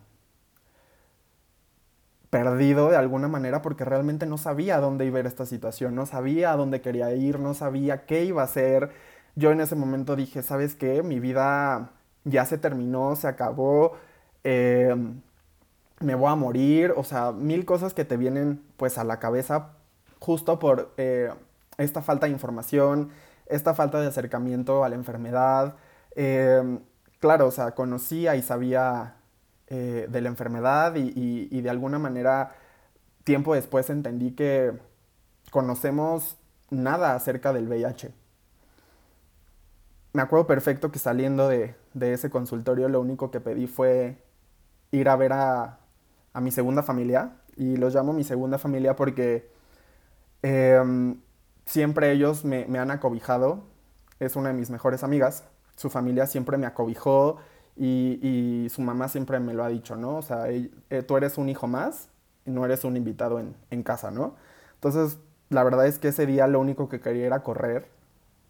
perdido 2.31 2.91
de 2.91 2.97
alguna 2.97 3.29
manera 3.29 3.63
porque 3.63 3.85
realmente 3.85 4.27
no 4.27 4.37
sabía 4.37 4.81
dónde 4.81 5.07
iba 5.07 5.19
a 5.19 5.21
ir 5.21 5.27
esta 5.27 5.47
situación, 5.47 5.95
no 5.95 6.07
sabía 6.07 6.53
a 6.53 6.57
dónde 6.57 6.81
quería 6.81 7.15
ir, 7.15 7.39
no 7.39 7.55
sabía 7.55 8.05
qué 8.05 8.25
iba 8.25 8.43
a 8.43 8.47
hacer. 8.47 8.91
Yo 9.37 9.53
en 9.53 9.61
ese 9.61 9.77
momento 9.77 10.17
dije, 10.17 10.43
¿sabes 10.43 10.75
qué? 10.75 11.03
Mi 11.03 11.21
vida 11.21 11.93
ya 12.27 12.45
se 12.45 12.59
terminó, 12.59 13.17
se 13.17 13.29
acabó, 13.29 13.93
em, 14.45 15.23
me 16.01 16.15
voy 16.15 16.31
a 16.31 16.35
morir, 16.35 16.93
o 16.97 17.05
sea, 17.05 17.33
mil 17.33 17.65
cosas 17.65 17.95
que 17.95 18.05
te 18.05 18.17
vienen 18.17 18.63
pues 18.77 18.99
a 18.99 19.05
la 19.05 19.19
cabeza 19.19 19.71
justo 20.21 20.59
por 20.59 20.93
eh, 20.99 21.33
esta 21.79 22.03
falta 22.03 22.27
de 22.27 22.33
información, 22.33 23.11
esta 23.47 23.75
falta 23.75 24.01
de 24.01 24.09
acercamiento 24.09 24.85
a 24.85 24.89
la 24.89 24.97
enfermedad. 24.97 25.77
Em, 26.17 26.81
claro, 27.21 27.47
o 27.49 27.51
sea, 27.51 27.73
conocía 27.73 28.37
y 28.37 28.43
sabía 28.43 29.17
eh, 29.69 30.07
de 30.11 30.21
la 30.21 30.29
enfermedad 30.29 30.95
y, 30.97 31.61
de 31.61 31.71
alguna 31.71 31.99
manera 31.99 32.55
tiempo 33.25 33.55
después 33.55 33.91
entendí 33.91 34.33
que 34.33 34.73
conocemos 35.51 36.37
nada 36.71 37.15
acerca 37.15 37.53
del 37.53 37.69
VIH. 37.69 38.13
Me 40.13 40.23
acuerdo 40.23 40.47
perfecto 40.47 40.91
que 40.91 40.99
saliendo 40.99 41.49
de, 41.49 41.75
ese 42.01 42.31
consultorio 42.31 42.89
lo 42.89 43.01
único 43.01 43.31
que 43.31 43.41
pedí 43.41 43.67
fue 43.67 44.17
ir 44.91 45.09
a 45.09 45.17
ver 45.17 45.33
a, 45.33 45.81
mi 46.41 46.51
segunda 46.51 46.83
familia 46.83 47.33
y 47.57 47.77
los 47.77 47.95
llamo 47.95 48.13
mi 48.13 48.23
segunda 48.23 48.59
familia 48.59 48.95
porque 48.95 49.49
em, 50.43 51.19
siempre 51.65 52.13
ellos 52.13 52.45
me, 52.45 52.67
me 52.67 52.79
han 52.79 52.91
acobijado, 52.91 53.63
es 54.21 54.37
una 54.37 54.49
de 54.49 54.55
mis 54.55 54.69
mejores 54.69 55.03
amigas 55.03 55.45
su 55.77 55.91
familia 55.91 56.27
siempre 56.27 56.57
me 56.57 56.67
acobijó 56.67 57.37
y, 57.77 58.67
su 58.71 58.81
mamá 58.83 59.09
siempre 59.09 59.39
me 59.39 59.55
lo 59.55 59.63
ha 59.65 59.69
dicho, 59.69 59.97
¿no? 59.97 60.17
O 60.17 60.23
sea, 60.23 60.49
eh, 60.49 60.71
tú 61.07 61.17
eres 61.17 61.39
un 61.39 61.49
hijo 61.49 61.67
más 61.67 62.09
y 62.45 62.51
no 62.51 62.65
eres 62.65 62.85
un 62.85 62.97
invitado 62.97 63.39
en, 63.39 63.83
casa, 63.83 64.11
¿no? 64.11 64.35
Entonces, 64.75 65.19
la 65.51 65.63
verdad 65.63 65.87
es 65.87 65.99
que 65.99 66.09
ese 66.09 66.27
día 66.27 66.47
lo 66.47 66.61
único 66.61 66.89
que 66.89 67.01
quería 67.01 67.27
era 67.27 67.43
correr, 67.43 67.89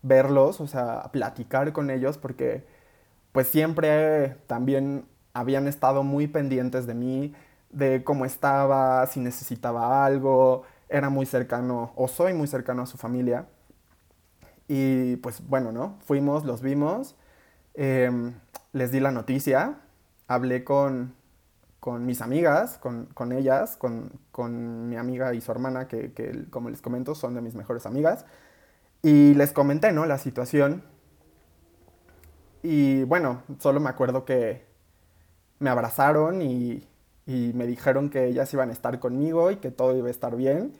verlos, 0.03 0.61
o 0.61 0.67
sea, 0.69 1.11
platicar 1.13 1.73
con 1.73 1.91
ellos, 1.91 2.19
porque 2.19 2.65
pues 3.37 3.49
siempre 3.49 4.39
también 4.47 5.05
habían 5.35 5.69
estado 5.69 6.03
muy 6.03 6.27
pendientes 6.27 6.87
de 6.87 6.95
mí, 6.95 7.35
de 7.69 8.03
cómo 8.03 8.25
estaba, 8.25 9.07
si 9.09 9.21
necesitaba 9.21 10.07
algo, 10.07 10.63
era 10.89 11.11
muy 11.11 11.27
cercano 11.27 11.93
o 11.97 12.09
soy 12.09 12.33
muy 12.33 12.47
cercano 12.47 12.81
a 12.81 12.87
su 12.87 12.97
familia. 12.97 13.45
Y 14.69 15.17
pues 15.17 15.47
bueno, 15.47 15.71
¿no? 15.71 15.99
Fuimos, 16.07 16.47
los 16.47 16.63
vimos, 16.63 17.15
em, 17.75 18.33
les 18.73 18.91
di 18.91 19.01
la 19.01 19.11
noticia, 19.11 19.81
hablé 20.29 20.65
con, 20.65 21.15
mis 22.01 22.23
amigas, 22.23 22.79
con, 22.79 23.33
ellas, 23.33 23.77
con, 23.77 24.89
mi 24.89 24.97
amiga 24.97 25.35
y 25.35 25.43
su 25.43 25.53
hermana, 25.53 25.89
que, 25.89 26.15
que, 26.15 26.47
como 26.49 26.71
les 26.71 26.81
comento 26.81 27.15
son 27.15 27.35
de 27.35 27.43
mis 27.43 27.55
mejores 27.55 27.85
amigas, 27.85 28.25
y 29.03 29.35
les 29.35 29.53
comenté, 29.53 29.93
¿no? 29.93 30.07
La 30.07 30.17
situación. 30.17 30.96
Y 32.63 33.05
bueno, 33.05 33.43
solo 33.59 33.81
me 33.81 33.91
acuerdo 33.91 34.25
que 34.25 34.67
me 35.59 35.71
abrazaron 35.71 36.43
y, 36.43 36.87
me 37.27 37.67
dijeron 37.67 38.11
que 38.11 38.27
ellas 38.27 38.53
iban 38.55 38.71
a 38.71 38.73
estar 38.73 39.01
conmigo 39.01 39.51
y 39.51 39.57
que 39.57 39.71
todo 39.71 39.97
iba 39.97 40.09
a 40.09 40.11
estar 40.11 40.37
bien. 40.37 40.75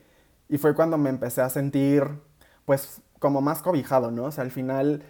Y 0.49 0.59
fue 0.59 0.75
cuando 0.75 0.99
me 0.99 1.11
empecé 1.11 1.43
a 1.43 1.51
sentir, 1.51 2.05
pues, 2.65 3.03
como 3.19 3.41
más 3.41 3.63
cobijado, 3.63 4.11
¿no? 4.11 4.25
O 4.27 4.31
sea, 4.33 4.45
al 4.45 4.51
final 4.53 5.03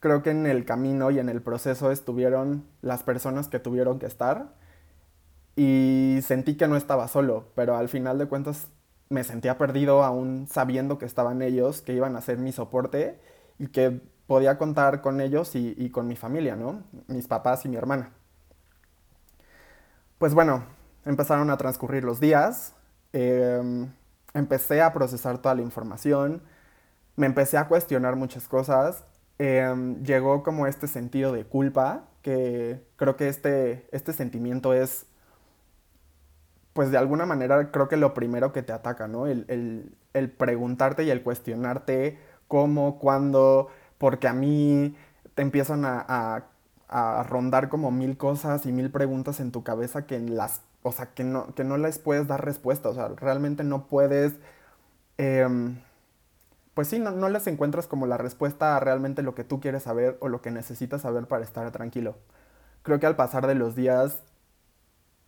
creo 0.00 0.22
que 0.22 0.30
en 0.30 0.46
el 0.46 0.64
camino 0.64 1.10
y 1.10 1.18
en 1.18 1.28
el 1.28 1.42
proceso 1.42 1.90
estuvieron 1.92 2.66
las 2.82 3.02
personas 3.04 3.48
que 3.48 3.58
tuvieron 3.60 3.98
que 3.98 4.06
estar 4.06 4.54
y 5.56 6.18
sentí 6.22 6.56
que 6.56 6.68
no 6.68 6.76
estaba 6.76 7.08
solo, 7.08 7.46
pero 7.54 7.76
al 7.76 7.88
final 7.88 8.18
de 8.18 8.26
cuentas 8.26 8.68
me 9.10 9.24
sentía 9.24 9.58
perdido 9.58 10.02
aún 10.04 10.46
sabiendo 10.50 10.98
que 10.98 11.04
estaban 11.06 11.42
ellos, 11.42 11.82
que 11.82 11.92
iban 11.92 12.16
a 12.16 12.22
ser 12.22 12.38
mi 12.38 12.52
soporte 12.52 13.20
y 13.58 13.68
que 13.68 14.00
podía 14.26 14.58
contar 14.58 15.00
con 15.00 15.20
ellos 15.20 15.54
y, 15.54 15.90
con 15.90 16.06
mi 16.08 16.16
familia, 16.16 16.56
¿no? 16.56 16.82
Mis 17.08 17.26
papás 17.28 17.64
y 17.64 17.68
mi 17.68 17.76
hermana. 17.76 18.10
Pues 20.18 20.34
bueno, 20.34 20.64
empezaron 21.04 21.50
a 21.50 21.56
transcurrir 21.56 22.04
los 22.04 22.20
días, 22.20 22.74
em, 23.12 23.92
empecé 24.34 24.80
a 24.80 24.92
procesar 24.92 25.38
toda 25.38 25.54
la 25.54 25.62
información, 25.62 26.42
me 27.16 27.26
empecé 27.26 27.58
a 27.58 27.68
cuestionar 27.68 28.16
muchas 28.16 28.48
cosas. 28.48 29.04
Em, 29.38 30.02
llegó 30.04 30.42
como 30.42 30.66
este 30.66 30.86
sentido 30.86 31.32
de 31.32 31.44
culpa, 31.44 32.04
que 32.22 32.86
creo 32.96 33.16
que 33.16 33.28
este, 33.28 33.88
este 33.92 34.12
sentimiento 34.12 34.72
es, 34.72 35.06
pues 36.72 36.90
de 36.90 36.98
alguna 36.98 37.26
manera 37.26 37.70
creo 37.70 37.88
que 37.88 37.96
lo 37.96 38.14
primero 38.14 38.52
que 38.52 38.62
te 38.62 38.72
ataca, 38.72 39.08
¿no? 39.08 39.26
El, 39.26 39.94
preguntarte 40.38 41.04
y 41.04 41.10
el 41.10 41.22
cuestionarte 41.22 42.18
cómo, 42.48 42.98
cuándo, 42.98 43.68
porque 44.02 44.26
a 44.26 44.32
mí 44.32 44.96
te 45.36 45.42
empiezan 45.42 45.84
a, 45.84 46.46
rondar 47.28 47.68
como 47.68 47.92
mil 47.92 48.16
cosas 48.16 48.66
y 48.66 48.72
mil 48.72 48.90
preguntas 48.90 49.38
en 49.38 49.52
tu 49.52 49.62
cabeza 49.62 50.06
que 50.06 50.18
las, 50.18 50.62
o 50.82 50.90
sea, 50.90 51.06
que 51.14 51.22
no, 51.22 51.54
que 51.54 51.62
no 51.62 51.76
les 51.76 52.00
puedes 52.00 52.26
dar 52.26 52.44
respuesta, 52.44 52.88
o 52.88 52.94
sea, 52.94 53.10
realmente 53.10 53.62
no 53.62 53.86
puedes... 53.86 54.32
Em, 55.18 55.78
pues 56.74 56.88
sí, 56.88 56.98
no, 56.98 57.28
les 57.28 57.46
encuentras 57.46 57.86
como 57.86 58.06
la 58.06 58.16
respuesta 58.18 58.76
a 58.76 58.80
realmente 58.80 59.22
lo 59.22 59.36
que 59.36 59.44
tú 59.44 59.60
quieres 59.60 59.84
saber 59.84 60.18
o 60.20 60.28
lo 60.28 60.42
que 60.42 60.50
necesitas 60.50 61.02
saber 61.02 61.28
para 61.28 61.44
estar 61.44 61.70
tranquilo. 61.70 62.16
Creo 62.82 62.98
que 62.98 63.06
al 63.06 63.14
pasar 63.14 63.46
de 63.46 63.54
los 63.54 63.76
días, 63.76 64.18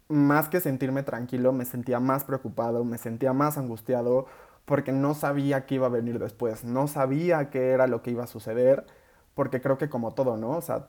más 0.09 0.49
que 0.49 0.59
sentirme 0.59 1.05
tranquilo, 1.05 1.53
me 1.53 1.65
sentía 1.65 2.01
más 2.01 2.25
preocupado, 2.25 2.85
me 2.85 2.99
sentía 2.99 3.33
más 3.33 3.57
angustiado 3.57 4.27
porque 4.65 4.93
no 4.93 5.15
sabía 5.15 5.67
qué 5.67 5.77
iba 5.77 5.87
a 5.87 5.91
venir 5.91 6.19
después, 6.19 6.65
no 6.65 6.89
sabía 6.89 7.51
qué 7.51 7.71
era 7.71 7.87
lo 7.87 8.03
que 8.03 8.11
iba 8.11 8.25
a 8.25 8.27
suceder, 8.27 8.87
porque 9.35 9.61
creo 9.61 9.79
que 9.79 9.89
como 9.89 10.15
todo, 10.15 10.37
¿no? 10.37 10.51
O 10.51 10.63
sea, 10.63 10.89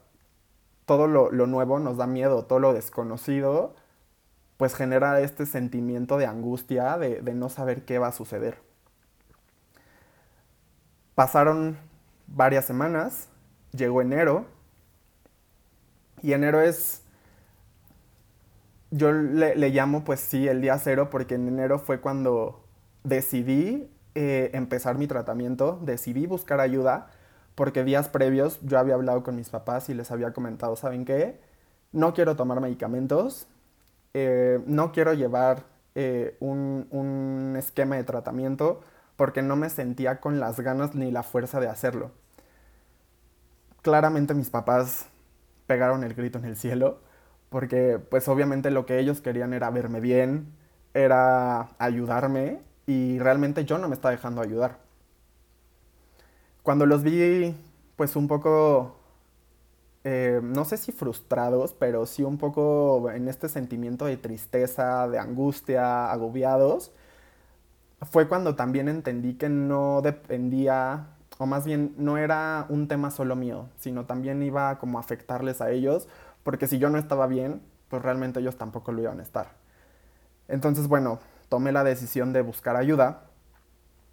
todo 0.86 1.08
lo, 1.08 1.32
nuevo 1.32 1.79
nos 1.79 1.98
da 1.98 2.08
miedo, 2.08 2.46
todo 2.46 2.60
lo 2.60 2.74
desconocido, 2.74 3.75
pues 4.58 4.75
genera 4.75 5.20
este 5.22 5.46
sentimiento 5.46 6.17
de 6.17 6.27
angustia, 6.27 6.98
de 6.98 7.34
no 7.34 7.50
saber 7.50 7.86
qué 7.86 8.00
va 8.00 8.08
a 8.08 8.12
suceder. 8.12 8.60
Pasaron 11.15 11.77
varias 12.27 12.65
semanas, 12.65 13.29
llegó 13.72 14.01
enero, 14.01 14.46
y 16.25 16.34
enero 16.34 16.60
es, 16.60 17.03
yo 18.89 19.12
le, 19.12 19.55
llamo 19.70 20.03
pues 20.03 20.20
sí 20.20 20.48
el 20.48 20.60
día 20.60 20.79
cero 20.79 21.10
porque 21.12 21.36
en 21.36 21.48
enero 21.48 21.77
fue 21.77 22.01
cuando 22.01 22.64
decidí 23.05 23.89
eh, 24.15 24.50
empezar 24.53 24.97
mi 24.97 25.07
tratamiento, 25.07 25.79
decidí 25.81 26.27
buscar 26.27 26.59
ayuda, 26.59 27.07
porque 27.55 27.83
días 27.83 28.09
previos 28.09 28.59
yo 28.62 28.77
había 28.79 28.95
hablado 28.95 29.24
con 29.24 29.35
mis 29.35 29.50
papás 29.50 29.89
y 29.89 29.93
les 29.93 30.12
había 30.12 30.33
comentado, 30.33 30.75
¿saben 30.75 31.05
qué? 31.05 31.39
No 31.93 32.13
quiero 32.13 32.35
tomar 32.35 32.59
medicamentos, 32.59 33.47
eh, 34.13 34.59
no 34.65 34.91
quiero 34.91 35.13
llevar 35.13 35.63
eh, 35.95 36.35
un, 36.39 36.88
un 36.91 37.55
esquema 37.57 37.95
de 37.95 38.03
tratamiento, 38.03 38.81
porque 39.15 39.41
no 39.41 39.55
me 39.55 39.69
sentía 39.69 40.19
con 40.19 40.39
las 40.39 40.59
ganas 40.59 40.95
ni 40.95 41.12
la 41.12 41.24
fuerza 41.24 41.59
de 41.62 41.67
hacerlo. 41.69 42.12
Claramente 43.81 44.33
mis 44.33 44.50
papás 44.50 45.07
pegaron 45.67 46.03
el 46.03 46.13
grito 46.15 46.39
en 46.39 46.45
el 46.45 46.57
cielo, 46.57 47.00
porque 47.50 48.00
pues 48.00 48.27
obviamente 48.27 48.71
lo 48.71 48.85
que 48.85 49.00
ellos 49.00 49.21
querían 49.21 49.53
era 49.53 49.69
verme 49.69 50.00
bien, 50.00 50.53
era 50.93 51.69
ayudarme 51.77 52.62
y 52.86 53.20
realmente 53.20 53.65
yo 53.65 53.77
no 53.77 53.88
me 53.88 53.96
estaba 53.96 54.12
dejando 54.12 54.42
ayudar. 54.42 54.80
Cuando 56.63 56.86
los 56.86 57.04
vi 57.04 57.56
pues 57.96 58.15
un 58.15 58.27
poco 58.27 58.98
eh, 60.08 60.39
no 60.44 60.65
sé 60.65 60.77
si 60.77 60.92
frustrados, 60.92 61.74
pero 61.74 62.06
sí 62.06 62.22
un 62.24 62.38
poco 62.38 63.10
en 63.10 63.27
este 63.27 63.50
sentimiento 63.50 64.06
de 64.06 64.18
tristeza, 64.18 65.08
de 65.08 65.18
angustia, 65.18 66.12
agobiados, 66.12 66.92
fue 68.04 68.27
cuando 68.27 68.56
también 68.56 68.88
entendí 68.88 69.34
que 69.34 69.50
no 69.50 70.01
dependía, 70.04 71.08
o 71.39 71.48
más 71.48 71.65
bien 71.65 71.96
no 71.98 72.18
era 72.20 72.68
un 72.70 72.88
tema 72.88 73.10
solo 73.10 73.36
mío, 73.36 73.70
sino 73.80 74.06
también 74.06 74.44
iba 74.44 74.77
como 74.77 75.00
a 75.00 75.01
afectarles 75.01 75.60
a 75.60 75.72
ellos, 75.72 76.08
porque 76.44 76.68
si 76.68 76.77
yo 76.77 76.92
no 76.92 77.00
estaba 77.00 77.25
bien, 77.25 77.62
pues 77.89 78.04
realmente 78.04 78.39
ellos 78.42 78.58
tampoco 78.58 78.92
lo 78.92 79.01
iban 79.01 79.20
a 79.20 79.24
estar. 79.24 79.54
Entonces, 80.48 80.88
bueno, 80.88 81.20
tomé 81.49 81.71
la 81.71 81.83
decisión 81.83 82.33
de 82.33 82.41
buscar 82.41 82.75
ayuda, 82.75 83.23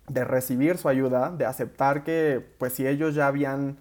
de 0.09 0.25
recibir 0.25 0.79
su 0.79 0.89
ayuda, 0.89 1.31
de 1.31 1.47
aceptar 1.47 2.05
que, 2.05 2.45
pues 2.59 2.75
si 2.75 2.87
ellos 2.87 3.15
ya 3.15 3.27
habían 3.27 3.79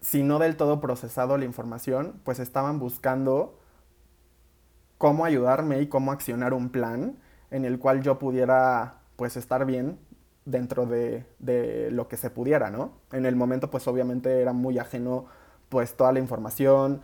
si 0.00 0.22
no 0.22 0.38
del 0.38 0.56
todo 0.56 0.80
procesado 0.80 1.36
la 1.36 1.44
información, 1.44 2.20
pues 2.24 2.38
estaban 2.38 2.78
buscando 2.78 3.58
cómo 4.98 5.24
ayudarme 5.24 5.80
y 5.80 5.88
cómo 5.88 6.12
accionar 6.12 6.54
un 6.54 6.70
plan 6.70 7.18
en 7.50 7.64
el 7.64 7.78
cual 7.78 8.02
yo 8.02 8.18
pudiera 8.18 9.00
pues 9.16 9.36
estar 9.36 9.66
bien 9.66 9.98
dentro 10.44 10.86
de, 10.86 11.26
lo 11.92 12.08
que 12.08 12.16
se 12.16 12.30
pudiera, 12.30 12.70
¿no? 12.70 12.92
En 13.12 13.26
el 13.26 13.36
momento 13.36 13.70
pues 13.70 13.86
obviamente 13.88 14.40
era 14.40 14.52
muy 14.52 14.78
ajeno 14.78 15.26
pues 15.68 15.96
toda 15.96 16.12
la 16.12 16.18
información, 16.18 17.02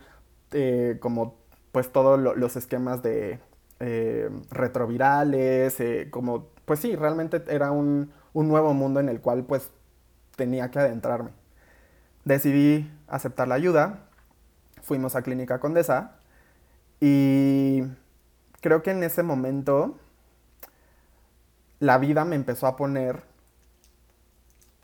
eh, 0.51 0.97
como 0.99 1.35
pues 1.71 1.91
todos 1.91 2.19
los 2.19 2.55
esquemas 2.55 3.03
de 3.03 3.39
eh, 3.79 4.29
retrovirales, 4.51 5.79
eh, 5.79 6.07
como 6.11 6.47
pues 6.65 6.79
sí, 6.79 6.95
realmente 6.95 7.43
era 7.47 7.71
un, 7.71 8.11
un 8.33 8.47
nuevo 8.47 8.73
mundo 8.73 8.99
en 8.99 9.09
el 9.09 9.21
cual 9.21 9.43
pues 9.45 9.71
tenía 10.35 10.69
que 10.71 10.79
adentrarme 10.79 11.31
decidí 12.27 12.91
aceptar 13.07 13.47
la 13.47 13.55
ayuda, 13.55 13.99
fuimos 14.81 15.15
a 15.15 15.21
Clínica 15.21 15.59
Condesa 15.59 16.17
y 16.99 17.83
creo 18.61 18.83
que 18.83 18.91
en 18.91 19.03
ese 19.03 19.23
momento 19.23 19.97
la 21.79 21.97
vida 21.97 22.25
me 22.25 22.35
empezó 22.35 22.67
a 22.67 22.75
poner 22.75 23.23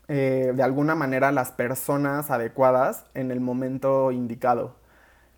eh, 0.08 0.52
de 0.54 0.62
alguna 0.62 0.94
manera 0.94 1.32
las 1.32 1.50
personas 1.52 2.30
adecuadas 2.30 3.04
en 3.14 3.30
el 3.30 3.40
momento 3.40 4.10
indicado. 4.10 4.76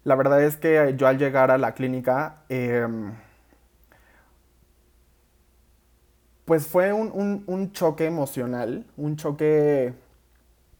La 0.05 0.15
verdad 0.15 0.43
es 0.43 0.57
que 0.57 0.95
yo 0.97 1.09
al 1.09 1.19
llegar 1.19 1.51
a 1.51 1.59
la 1.59 1.73
clínica, 1.75 2.43
em, 2.49 3.15
pues 6.47 6.67
fue 6.67 6.93
un 6.95 7.73
choque 7.73 8.07
emocional, 8.07 8.87
un 8.97 9.17
choque 9.17 9.95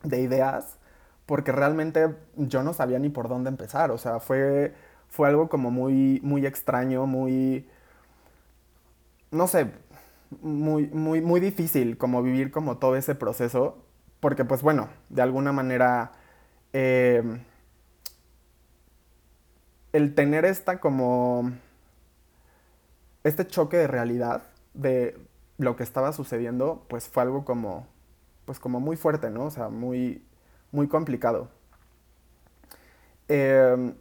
de 0.03 0.21
ideas 0.21 0.79
porque 1.27 1.53
realmente 1.53 2.17
yo 2.37 2.63
no 2.63 2.73
sabía 2.73 2.99
ni 3.01 3.11
por 3.11 3.29
dónde 3.29 3.51
empezar, 3.51 3.91
o 3.91 3.99
sea, 3.99 4.21
fue, 4.21 4.75
fue 5.09 5.29
algo 5.29 5.49
como 5.49 5.71
muy, 5.71 6.21
muy 6.23 6.47
extraño, 6.47 7.07
muy, 7.07 7.69
no 9.33 9.49
sé, 9.49 9.73
muy, 10.41 10.87
muy, 10.89 11.21
muy 11.21 11.41
difícil 11.41 11.99
como 11.99 12.23
vivir 12.23 12.51
como 12.53 12.79
todo 12.79 12.97
ese 12.97 13.15
proceso, 13.17 13.79
porque 14.21 14.45
pues 14.45 14.63
bueno, 14.63 14.89
de 15.09 15.23
alguna 15.23 15.53
manera 15.53 16.13
em, 16.73 17.43
el 19.93 20.15
tener 20.15 20.45
esta 20.45 20.81
como, 20.81 21.53
este 23.25 23.47
choque 23.47 23.77
de 23.79 23.89
realidad 23.89 24.43
de 24.75 25.19
lo 25.59 25.77
que 25.77 25.83
estaba 25.83 26.13
sucediendo, 26.13 26.85
pues 26.89 27.09
fue 27.09 27.23
algo 27.23 27.45
como, 27.45 27.87
pues 28.45 28.61
como 28.61 28.81
muy 28.81 28.97
fuerte, 28.97 29.31
¿no? 29.31 29.45
O 29.47 29.51
sea, 29.51 29.69
muy, 29.69 30.25
muy 30.73 30.89
complicado. 30.89 31.49
Em, 33.29 33.95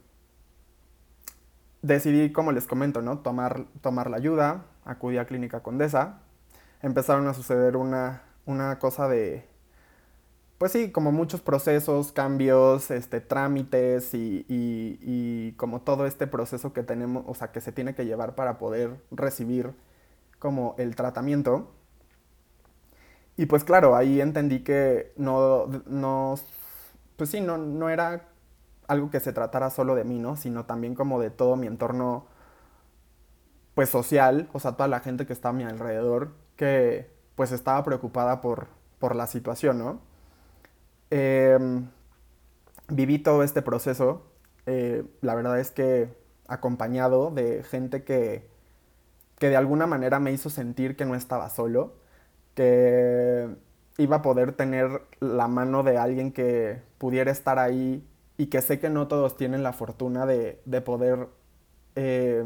decidí, 1.82 2.32
como 2.32 2.52
les 2.52 2.66
comento, 2.66 3.02
¿no? 3.02 3.18
tomar, 3.18 3.66
tomar 3.80 4.10
la 4.10 4.16
ayuda, 4.16 4.64
acudí 4.84 5.18
a 5.18 5.26
Clínica 5.26 5.62
Condesa, 5.62 6.20
empezaron 6.82 7.26
a 7.28 7.34
suceder 7.34 7.76
una, 7.76 8.22
una 8.44 8.78
cosa 8.78 9.08
de, 9.08 9.48
pues 10.58 10.72
sí, 10.72 10.90
como 10.90 11.12
muchos 11.12 11.40
procesos, 11.40 12.12
cambios, 12.12 12.90
este, 12.90 13.20
trámites 13.20 14.14
y, 14.14 14.46
y, 14.48 14.98
y, 15.02 15.52
como 15.52 15.80
todo 15.82 16.06
este 16.06 16.26
proceso 16.26 16.72
que 16.72 16.82
tenemos, 16.82 17.24
o 17.26 17.34
sea, 17.34 17.52
que 17.52 17.60
se 17.60 17.72
tiene 17.72 17.94
que 17.94 18.06
llevar 18.06 18.34
para 18.34 18.58
poder 18.58 18.96
recibir 19.10 19.74
como 20.38 20.74
el 20.78 20.96
tratamiento. 20.96 21.72
Y 23.36 23.46
pues 23.46 23.64
claro, 23.64 23.96
ahí 23.96 24.20
entendí 24.20 24.60
que 24.60 25.12
no, 25.16 25.66
no 25.86 26.36
pues 27.16 27.30
sí, 27.30 27.40
no, 27.40 27.58
no 27.58 27.90
era 27.90 28.28
algo 28.88 29.10
que 29.10 29.20
se 29.20 29.32
tratara 29.32 29.70
solo 29.70 29.94
de 29.94 30.04
mí, 30.04 30.18
¿no? 30.18 30.36
Sino 30.36 30.64
también 30.66 30.94
como 30.94 31.20
de 31.20 31.30
todo 31.30 31.56
mi 31.56 31.66
entorno, 31.66 32.26
pues 33.74 33.88
social, 33.90 34.48
o 34.52 34.60
sea, 34.60 34.72
toda 34.72 34.88
la 34.88 35.00
gente 35.00 35.26
que 35.26 35.32
está 35.32 35.50
a 35.50 35.52
mi 35.52 35.64
alrededor, 35.64 36.32
que 36.56 37.10
pues 37.34 37.52
estaba 37.52 37.82
preocupada 37.84 38.40
por, 38.40 38.68
por 38.98 39.14
la 39.16 39.26
situación, 39.26 39.78
¿no? 39.78 40.00
Em, 41.10 41.88
viví 42.88 43.18
todo 43.18 43.42
este 43.42 43.62
proceso, 43.62 44.22
eh, 44.66 45.04
la 45.20 45.34
verdad 45.34 45.60
es 45.60 45.70
que 45.70 46.16
acompañado 46.48 47.30
de 47.30 47.62
gente 47.64 48.04
que, 48.04 48.48
que 49.38 49.48
de 49.48 49.56
alguna 49.56 49.86
manera 49.86 50.20
me 50.20 50.32
hizo 50.32 50.50
sentir 50.50 50.96
que 50.96 51.04
no 51.04 51.14
estaba 51.14 51.50
solo, 51.50 51.94
que 52.54 53.48
iba 53.98 54.16
a 54.16 54.22
poder 54.22 54.52
tener 54.52 55.02
la 55.20 55.48
mano 55.48 55.82
de 55.82 55.98
alguien 55.98 56.32
que 56.32 56.82
pudiera 56.98 57.30
estar 57.30 57.58
ahí 57.58 58.06
y 58.36 58.46
que 58.46 58.62
sé 58.62 58.78
que 58.78 58.90
no 58.90 59.08
todos 59.08 59.36
tienen 59.36 59.62
la 59.62 59.72
fortuna 59.72 60.26
de, 60.26 60.60
poder 60.84 61.28
eh, 61.96 62.44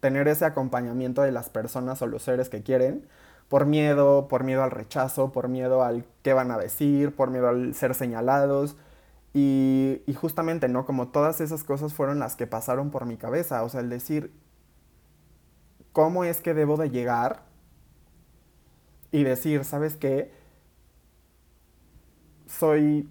tener 0.00 0.28
ese 0.28 0.44
acompañamiento 0.44 1.22
de 1.22 1.32
las 1.32 1.50
personas 1.50 2.02
o 2.02 2.06
los 2.06 2.22
seres 2.22 2.48
que 2.48 2.62
quieren, 2.62 3.06
por 3.48 3.66
miedo, 3.66 4.28
por 4.28 4.44
miedo 4.44 4.62
al 4.62 4.70
rechazo, 4.70 5.32
por 5.32 5.48
miedo 5.48 5.82
al 5.82 6.04
qué 6.22 6.32
van 6.32 6.50
a 6.50 6.58
decir, 6.58 7.14
por 7.14 7.30
miedo 7.30 7.48
al 7.48 7.74
ser 7.74 7.94
señalados. 7.94 8.76
Y, 9.34 10.02
y 10.06 10.14
justamente, 10.14 10.68
¿no? 10.68 10.84
Como 10.86 11.08
todas 11.08 11.40
esas 11.40 11.64
cosas 11.64 11.94
fueron 11.94 12.18
las 12.18 12.36
que 12.36 12.46
pasaron 12.46 12.90
por 12.90 13.06
mi 13.06 13.16
cabeza, 13.16 13.62
o 13.62 13.68
sea, 13.68 13.80
el 13.80 13.88
decir, 13.88 14.32
¿cómo 15.92 16.24
es 16.24 16.40
que 16.40 16.54
debo 16.54 16.76
de 16.76 16.90
llegar? 16.90 17.42
Y 19.12 19.24
decir, 19.24 19.64
¿sabes 19.64 19.96
qué? 19.96 20.30
soy 22.50 23.08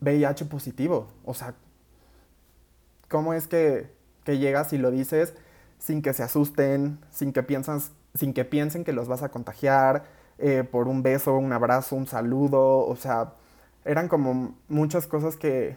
VIH 0.00 0.44
positivo. 0.46 1.08
O 1.24 1.34
sea, 1.34 1.54
¿cómo 3.08 3.34
es 3.34 3.48
que, 3.48 3.92
llegas 4.26 4.72
y 4.72 4.78
lo 4.78 4.90
dices 4.90 5.34
sin 5.78 6.00
que 6.00 6.14
se 6.14 6.22
asusten, 6.22 6.98
sin 7.10 7.32
que, 7.32 7.42
piensas, 7.42 7.92
sin 8.14 8.32
que 8.32 8.44
piensen 8.44 8.84
que 8.84 8.92
los 8.92 9.08
vas 9.08 9.22
a 9.22 9.30
contagiar, 9.30 10.04
eh, 10.38 10.64
por 10.64 10.88
un 10.88 11.02
beso, 11.02 11.36
un 11.36 11.52
abrazo, 11.52 11.96
un 11.96 12.06
saludo? 12.06 12.86
O 12.86 12.96
sea, 12.96 13.34
eran 13.84 14.08
como 14.08 14.56
muchas 14.68 15.06
cosas 15.06 15.36
que, 15.36 15.76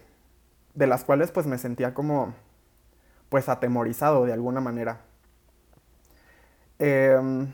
de 0.76 0.88
las 0.88 1.04
cuales 1.04 1.32
pues 1.32 1.46
me 1.46 1.58
sentía 1.58 1.94
como, 1.94 2.34
pues 3.30 3.50
atemorizado 3.50 4.26
de 4.26 4.34
alguna 4.34 4.62
manera. 4.62 5.02
Eh, 6.80 7.48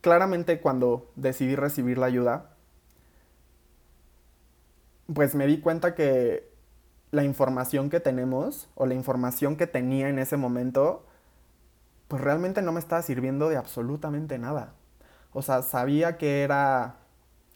claramente 0.00 0.60
cuando 0.60 1.10
decidí 1.16 1.56
recibir 1.56 1.96
la 1.96 2.06
ayuda, 2.06 2.50
pues 5.12 5.34
me 5.34 5.46
di 5.46 5.60
cuenta 5.60 5.94
que 5.94 6.52
la 7.10 7.24
información 7.24 7.90
que 7.90 8.00
tenemos 8.00 8.68
o 8.74 8.86
la 8.86 8.94
información 8.94 9.56
que 9.56 9.66
tenía 9.66 10.08
en 10.08 10.18
ese 10.18 10.36
momento, 10.36 11.06
pues 12.08 12.22
realmente 12.22 12.62
no 12.62 12.72
me 12.72 12.80
estaba 12.80 13.02
sirviendo 13.02 13.48
de 13.48 13.56
absolutamente 13.56 14.38
nada. 14.38 14.74
O 15.32 15.42
sea, 15.42 15.62
sabía 15.62 16.18
que 16.18 16.42
era 16.42 16.96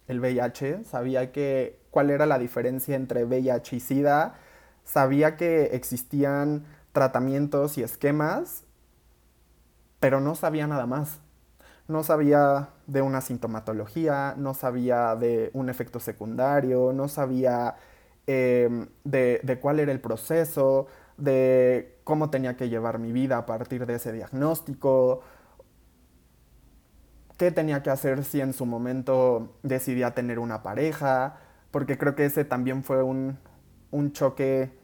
el 0.08 0.20
VIH, 0.20 0.84
sabía 0.84 1.32
que 1.32 1.80
cuál 1.90 2.10
era 2.10 2.26
la 2.26 2.38
diferencia 2.38 2.96
entre 2.96 3.24
VIH 3.24 3.76
y 3.76 3.80
SIDA, 3.80 4.34
sabía 4.86 5.36
que 5.36 5.66
existían 5.76 6.64
tratamientos 6.92 7.76
y 7.76 7.82
esquemas, 7.82 8.64
pero 10.00 10.20
no 10.20 10.34
sabía 10.34 10.66
nada 10.66 10.86
más. 10.86 11.20
No 11.88 12.02
sabía 12.02 12.70
de 12.86 13.02
una 13.02 13.20
sintomatología, 13.20 14.34
no 14.38 14.54
sabía 14.54 15.14
de 15.14 15.50
un 15.52 15.68
efecto 15.68 16.00
secundario, 16.00 16.92
no 16.94 17.08
sabía 17.08 17.76
em, 18.26 18.88
de, 19.04 19.58
cuál 19.60 19.78
era 19.78 19.92
el 19.92 20.00
proceso, 20.00 20.86
de 21.16 21.98
cómo 22.02 22.30
tenía 22.30 22.56
que 22.56 22.68
llevar 22.68 22.98
mi 22.98 23.12
vida 23.12 23.38
a 23.38 23.46
partir 23.46 23.86
de 23.86 23.96
ese 23.96 24.12
diagnóstico, 24.12 25.20
qué 27.36 27.50
tenía 27.50 27.82
que 27.82 27.90
hacer 27.90 28.24
si 28.24 28.40
en 28.40 28.52
su 28.52 28.66
momento 28.66 29.56
decidía 29.62 30.12
tener 30.14 30.38
una 30.38 30.62
pareja, 30.62 31.36
porque 31.70 31.98
creo 31.98 32.14
que 32.14 32.24
ese 32.24 32.44
también 32.44 32.82
fue 32.82 33.02
un, 33.02 33.38
choque 34.12 34.75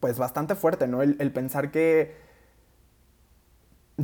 pues 0.00 0.18
bastante 0.18 0.54
fuerte, 0.54 0.88
¿no? 0.88 1.02
el 1.02 1.32
pensar 1.32 1.70
que 1.70 2.14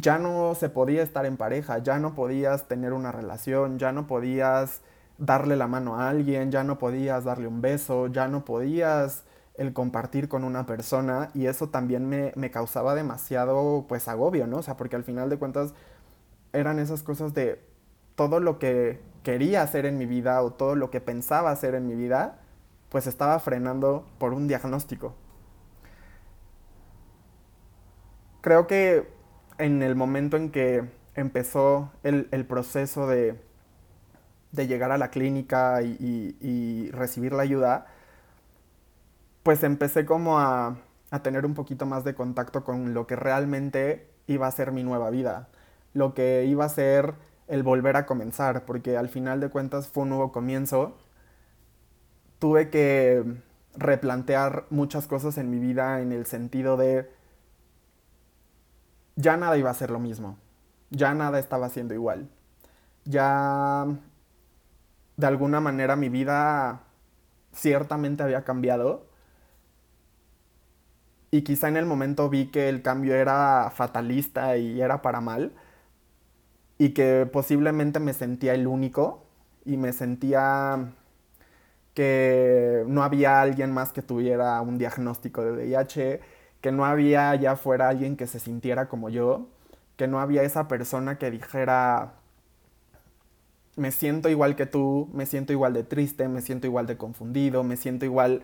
ya 0.00 0.18
no 0.18 0.54
se 0.54 0.68
podía 0.68 1.02
estar 1.02 1.26
en 1.26 1.36
pareja, 1.36 1.78
ya 1.78 1.98
no 1.98 2.14
podías 2.14 2.68
tener 2.68 2.92
una 2.92 3.12
relación, 3.12 3.78
ya 3.78 3.92
no 3.92 4.06
podías 4.06 4.82
darle 5.18 5.56
la 5.56 5.66
mano 5.66 5.96
a 5.96 6.10
alguien, 6.10 6.50
ya 6.50 6.64
no 6.64 6.78
podías 6.78 7.24
darle 7.24 7.46
un 7.46 7.62
beso, 7.62 8.08
ya 8.08 8.28
no 8.28 8.44
podías 8.44 9.24
el 9.54 9.72
compartir 9.72 10.28
con 10.28 10.44
una 10.44 10.66
persona 10.66 11.30
y 11.32 11.46
eso 11.46 11.70
también 11.70 12.08
me, 12.08 12.32
me, 12.36 12.50
causaba 12.50 12.94
demasiado 12.94 13.86
pues 13.88 14.06
agobio, 14.06 14.46
¿no? 14.46 14.58
O 14.58 14.62
sea, 14.62 14.76
porque 14.76 14.96
al 14.96 15.04
final 15.04 15.30
de 15.30 15.38
cuentas 15.38 15.72
eran 16.52 16.78
esas 16.78 17.02
cosas 17.02 17.32
de 17.32 17.64
todo 18.16 18.38
lo 18.40 18.58
que 18.58 19.00
quería 19.22 19.62
hacer 19.62 19.86
en 19.86 19.96
mi 19.96 20.04
vida 20.04 20.42
o 20.42 20.52
todo 20.52 20.74
lo 20.74 20.90
que 20.90 21.00
pensaba 21.00 21.50
hacer 21.50 21.74
en 21.74 21.86
mi 21.86 21.94
vida, 21.94 22.38
pues 22.90 23.06
estaba 23.06 23.38
frenando 23.38 24.06
por 24.18 24.34
un 24.34 24.46
diagnóstico. 24.46 25.14
Creo 28.46 28.68
que 28.68 29.08
en 29.58 29.82
el 29.82 29.96
momento 29.96 30.36
en 30.36 30.52
que 30.52 30.84
empezó 31.16 31.90
el, 32.04 32.46
proceso 32.46 33.08
de, 33.08 33.40
llegar 34.52 34.92
a 34.92 34.98
la 34.98 35.10
clínica 35.10 35.82
y, 35.82 36.88
recibir 36.92 37.32
la 37.32 37.42
ayuda, 37.42 37.88
pues 39.42 39.64
empecé 39.64 40.06
como 40.06 40.38
a 40.38 40.76
tener 41.24 41.44
un 41.44 41.54
poquito 41.54 41.86
más 41.86 42.04
de 42.04 42.14
contacto 42.14 42.62
con 42.62 42.94
lo 42.94 43.08
que 43.08 43.16
realmente 43.16 44.06
iba 44.28 44.46
a 44.46 44.52
ser 44.52 44.70
mi 44.70 44.84
nueva 44.84 45.10
vida, 45.10 45.48
lo 45.92 46.14
que 46.14 46.44
iba 46.44 46.66
a 46.66 46.68
ser 46.68 47.14
el 47.48 47.64
volver 47.64 47.96
a 47.96 48.06
comenzar, 48.06 48.64
porque 48.64 48.96
al 48.96 49.08
final 49.08 49.40
de 49.40 49.48
cuentas 49.48 49.88
fue 49.88 50.04
un 50.04 50.10
nuevo 50.10 50.30
comienzo. 50.30 50.96
Tuve 52.38 52.70
que 52.70 53.24
replantear 53.76 54.66
muchas 54.70 55.08
cosas 55.08 55.36
en 55.36 55.50
mi 55.50 55.58
vida 55.58 56.00
en 56.00 56.12
el 56.12 56.26
sentido 56.26 56.76
de 56.76 57.15
ya 59.16 59.36
nada 59.36 59.58
iba 59.58 59.70
a 59.70 59.74
ser 59.74 59.90
lo 59.90 59.98
mismo 59.98 60.38
ya 60.90 61.14
nada 61.14 61.38
estaba 61.38 61.68
siendo 61.68 61.94
igual. 61.94 62.28
Ya 63.04 63.86
de 65.16 65.26
alguna 65.26 65.60
manera 65.60 65.96
mi 65.96 66.08
vida 66.08 66.82
ciertamente 67.52 68.22
había 68.22 68.44
cambiado. 68.44 69.06
Y 71.30 71.42
quizá 71.42 71.68
en 71.68 71.76
el 71.76 71.86
momento 71.86 72.28
vi 72.30 72.50
que 72.50 72.68
el 72.68 72.82
cambio 72.82 73.14
era 73.14 73.70
fatalista 73.74 74.56
y 74.56 74.80
era 74.80 75.02
para 75.02 75.20
mal. 75.20 75.52
Y 76.78 76.90
que 76.90 77.28
posiblemente 77.30 78.00
me 78.00 78.12
sentía 78.12 78.54
el 78.54 78.66
único. 78.66 79.26
Y 79.64 79.76
me 79.76 79.92
sentía 79.92 80.92
que 81.94 82.84
no 82.86 83.02
había 83.02 83.40
alguien 83.40 83.72
más 83.72 83.92
que 83.92 84.02
tuviera 84.02 84.60
un 84.60 84.78
diagnóstico 84.78 85.42
de 85.42 85.52
VIH. 85.52 86.20
Que 86.66 86.72
no 86.72 86.84
había 86.84 87.32
ya 87.36 87.54
fuera 87.54 87.88
alguien 87.88 88.16
que 88.16 88.26
se 88.26 88.40
sintiera 88.40 88.88
como 88.88 89.08
yo 89.08 89.46
que 89.96 90.08
no 90.08 90.18
había 90.18 90.42
esa 90.42 90.66
persona 90.66 91.16
que 91.16 91.30
dijera, 91.30 92.14
me 93.76 93.92
siento 93.92 94.28
igual 94.28 94.56
que 94.56 94.66
tú, 94.66 95.08
me 95.12 95.26
siento 95.26 95.52
igual 95.52 95.74
de 95.74 95.84
triste, 95.84 96.26
me 96.26 96.42
siento 96.42 96.66
igual 96.66 96.88
de 96.88 96.96
confundido, 96.96 97.62
me 97.62 97.76
siento 97.76 98.04
igual 98.04 98.42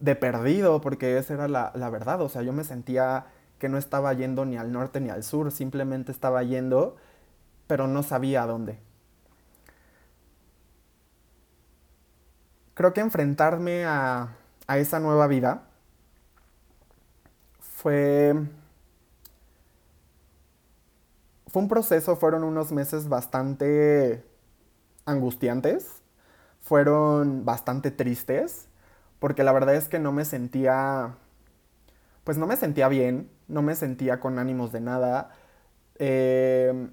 de 0.00 0.16
perdido, 0.16 0.82
porque 0.82 1.16
esa 1.16 1.32
era 1.32 1.48
la, 1.48 1.72
la 1.74 1.88
verdad, 1.88 2.20
o 2.20 2.28
sea, 2.28 2.42
yo 2.42 2.52
me 2.52 2.62
sentía 2.62 3.24
que 3.58 3.70
no 3.70 3.78
estaba 3.78 4.12
yendo 4.12 4.44
ni 4.44 4.58
al 4.58 4.70
norte 4.70 5.00
ni 5.00 5.08
al 5.08 5.24
sur, 5.24 5.50
simplemente 5.50 6.12
estaba 6.12 6.42
yendo, 6.42 6.98
pero 7.68 7.86
no 7.86 8.02
sabía 8.02 8.42
a 8.42 8.46
dónde. 8.46 8.78
Creo 12.74 12.92
que 12.92 13.00
enfrentarme 13.00 13.86
a, 13.86 14.36
a 14.66 14.76
esa 14.76 15.00
nueva 15.00 15.26
vida 15.26 15.71
fue 17.82 18.34
fue 21.52 21.60
un 21.62 21.68
proceso, 21.68 22.16
fueron 22.16 22.44
unos 22.44 22.72
meses 22.72 23.08
bastante 23.10 24.24
angustiantes, 25.04 26.02
fueron 26.62 27.44
bastante 27.44 27.90
tristes, 27.90 28.68
porque 29.18 29.44
la 29.44 29.52
verdad 29.52 29.74
es 29.74 29.88
que 29.88 29.98
no 29.98 30.12
me 30.12 30.24
sentía, 30.24 31.16
pues 32.24 32.38
no 32.38 32.46
me 32.46 32.56
sentía 32.56 32.88
bien, 32.88 33.30
no 33.48 33.60
me 33.60 33.74
sentía 33.74 34.18
con 34.18 34.38
ánimos 34.38 34.72
de 34.72 34.80
nada. 34.80 35.30
Eh, 35.98 36.88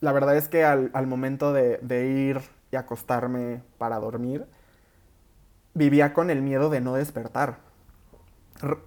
la 0.00 0.12
verdad 0.12 0.36
es 0.36 0.48
que 0.48 0.64
al, 0.64 1.06
momento 1.06 1.52
de 1.52 2.06
ir 2.08 2.40
y 2.72 2.76
acostarme 2.76 3.62
para 3.76 3.98
dormir, 3.98 4.46
vivía 5.74 6.14
con 6.14 6.30
el 6.30 6.40
miedo 6.40 6.70
de 6.70 6.80
no 6.80 6.94
despertar. 6.94 7.65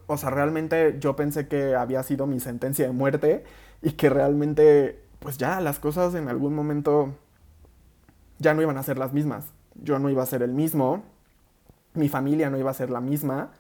O 0.08 0.18
sea, 0.18 0.30
realmente 0.30 0.98
yo 1.00 1.16
pensé 1.16 1.48
que 1.48 1.76
había 1.76 2.04
sido 2.04 2.28
mi 2.28 2.40
sentencia 2.40 2.86
de 2.86 2.92
muerte 2.92 3.44
y 3.82 3.92
que 3.92 4.10
realmente, 4.10 5.00
pues 5.20 5.38
ya, 5.38 5.62
las 5.62 5.80
cosas 5.80 6.16
en 6.16 6.28
algún 6.28 6.54
momento 6.56 7.16
ya 8.40 8.54
no 8.54 8.62
iban 8.62 8.78
a 8.78 8.84
ser 8.84 8.98
las 8.98 9.14
mismas. 9.14 9.46
Yo 9.76 10.00
no 10.00 10.10
iba 10.10 10.24
a 10.24 10.26
ser 10.26 10.42
el 10.42 10.54
mismo, 10.54 11.04
mi 11.94 12.10
familia 12.10 12.50
no 12.50 12.58
iba 12.58 12.72
a 12.72 12.74
ser 12.74 12.90
la 12.90 13.02
misma 13.02 13.52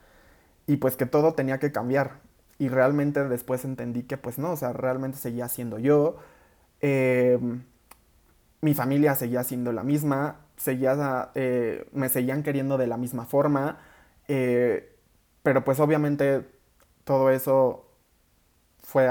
y 0.67 0.77
pues 0.77 0.95
que 0.95 1.05
todo 1.05 1.33
tenía 1.33 1.59
que 1.59 1.71
cambiar. 1.71 2.19
Y 2.57 2.69
realmente 2.69 3.27
después 3.27 3.63
entendí 3.65 4.03
que 4.03 4.17
pues 4.17 4.37
no, 4.37 4.51
o 4.51 4.57
sea, 4.57 4.73
realmente 4.73 5.17
seguía 5.17 5.47
siendo 5.47 5.79
yo, 5.79 6.17
eh, 6.81 7.39
mi 8.61 8.73
familia 8.73 9.15
seguía 9.15 9.43
siendo 9.43 9.71
la 9.71 9.83
misma, 9.83 10.37
seguía, 10.57 11.31
eh, 11.35 11.87
me 11.93 12.09
seguían 12.09 12.43
queriendo 12.43 12.77
de 12.77 12.87
la 12.87 12.97
misma 12.97 13.25
forma, 13.25 13.79
eh, 14.27 14.95
pero 15.43 15.63
pues 15.63 15.79
obviamente 15.79 16.45
todo 17.03 17.29
eso 17.31 17.85
fue, 18.83 19.07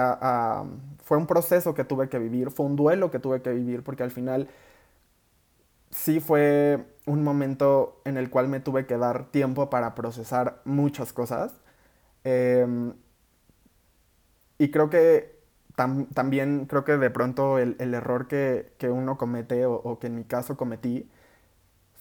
fue 1.05 1.17
un 1.17 1.27
proceso 1.27 1.75
que 1.75 1.85
tuve 1.85 2.09
que 2.09 2.19
vivir, 2.19 2.51
fue 2.51 2.67
un 2.67 2.77
duelo 2.77 3.11
que 3.11 3.19
tuve 3.19 3.43
que 3.43 3.53
vivir, 3.53 3.83
porque 3.85 4.03
al 4.03 4.11
final 4.11 4.49
sí 5.91 6.21
fue 6.21 6.85
un 7.07 7.23
momento 7.25 8.01
en 8.05 8.17
el 8.17 8.31
cual 8.31 8.49
me 8.49 8.61
tuve 8.61 8.87
que 8.87 8.99
dar 8.99 9.31
tiempo 9.31 9.71
para 9.71 9.95
procesar 9.95 10.61
muchas 10.65 11.13
cosas. 11.13 11.55
Eh, 12.25 12.67
y 14.59 14.71
creo 14.71 14.91
que 14.91 15.39
tam, 15.77 16.07
también, 16.07 16.67
creo 16.67 16.85
que 16.85 16.97
de 16.99 17.11
pronto 17.11 17.59
el, 17.59 17.77
error 17.95 18.27
que, 18.29 18.73
que, 18.79 18.91
uno 18.91 19.17
comete, 19.19 19.65
o, 19.67 19.99
que 20.01 20.09
en 20.09 20.17
mi 20.17 20.25
caso 20.25 20.57
cometí, 20.57 21.09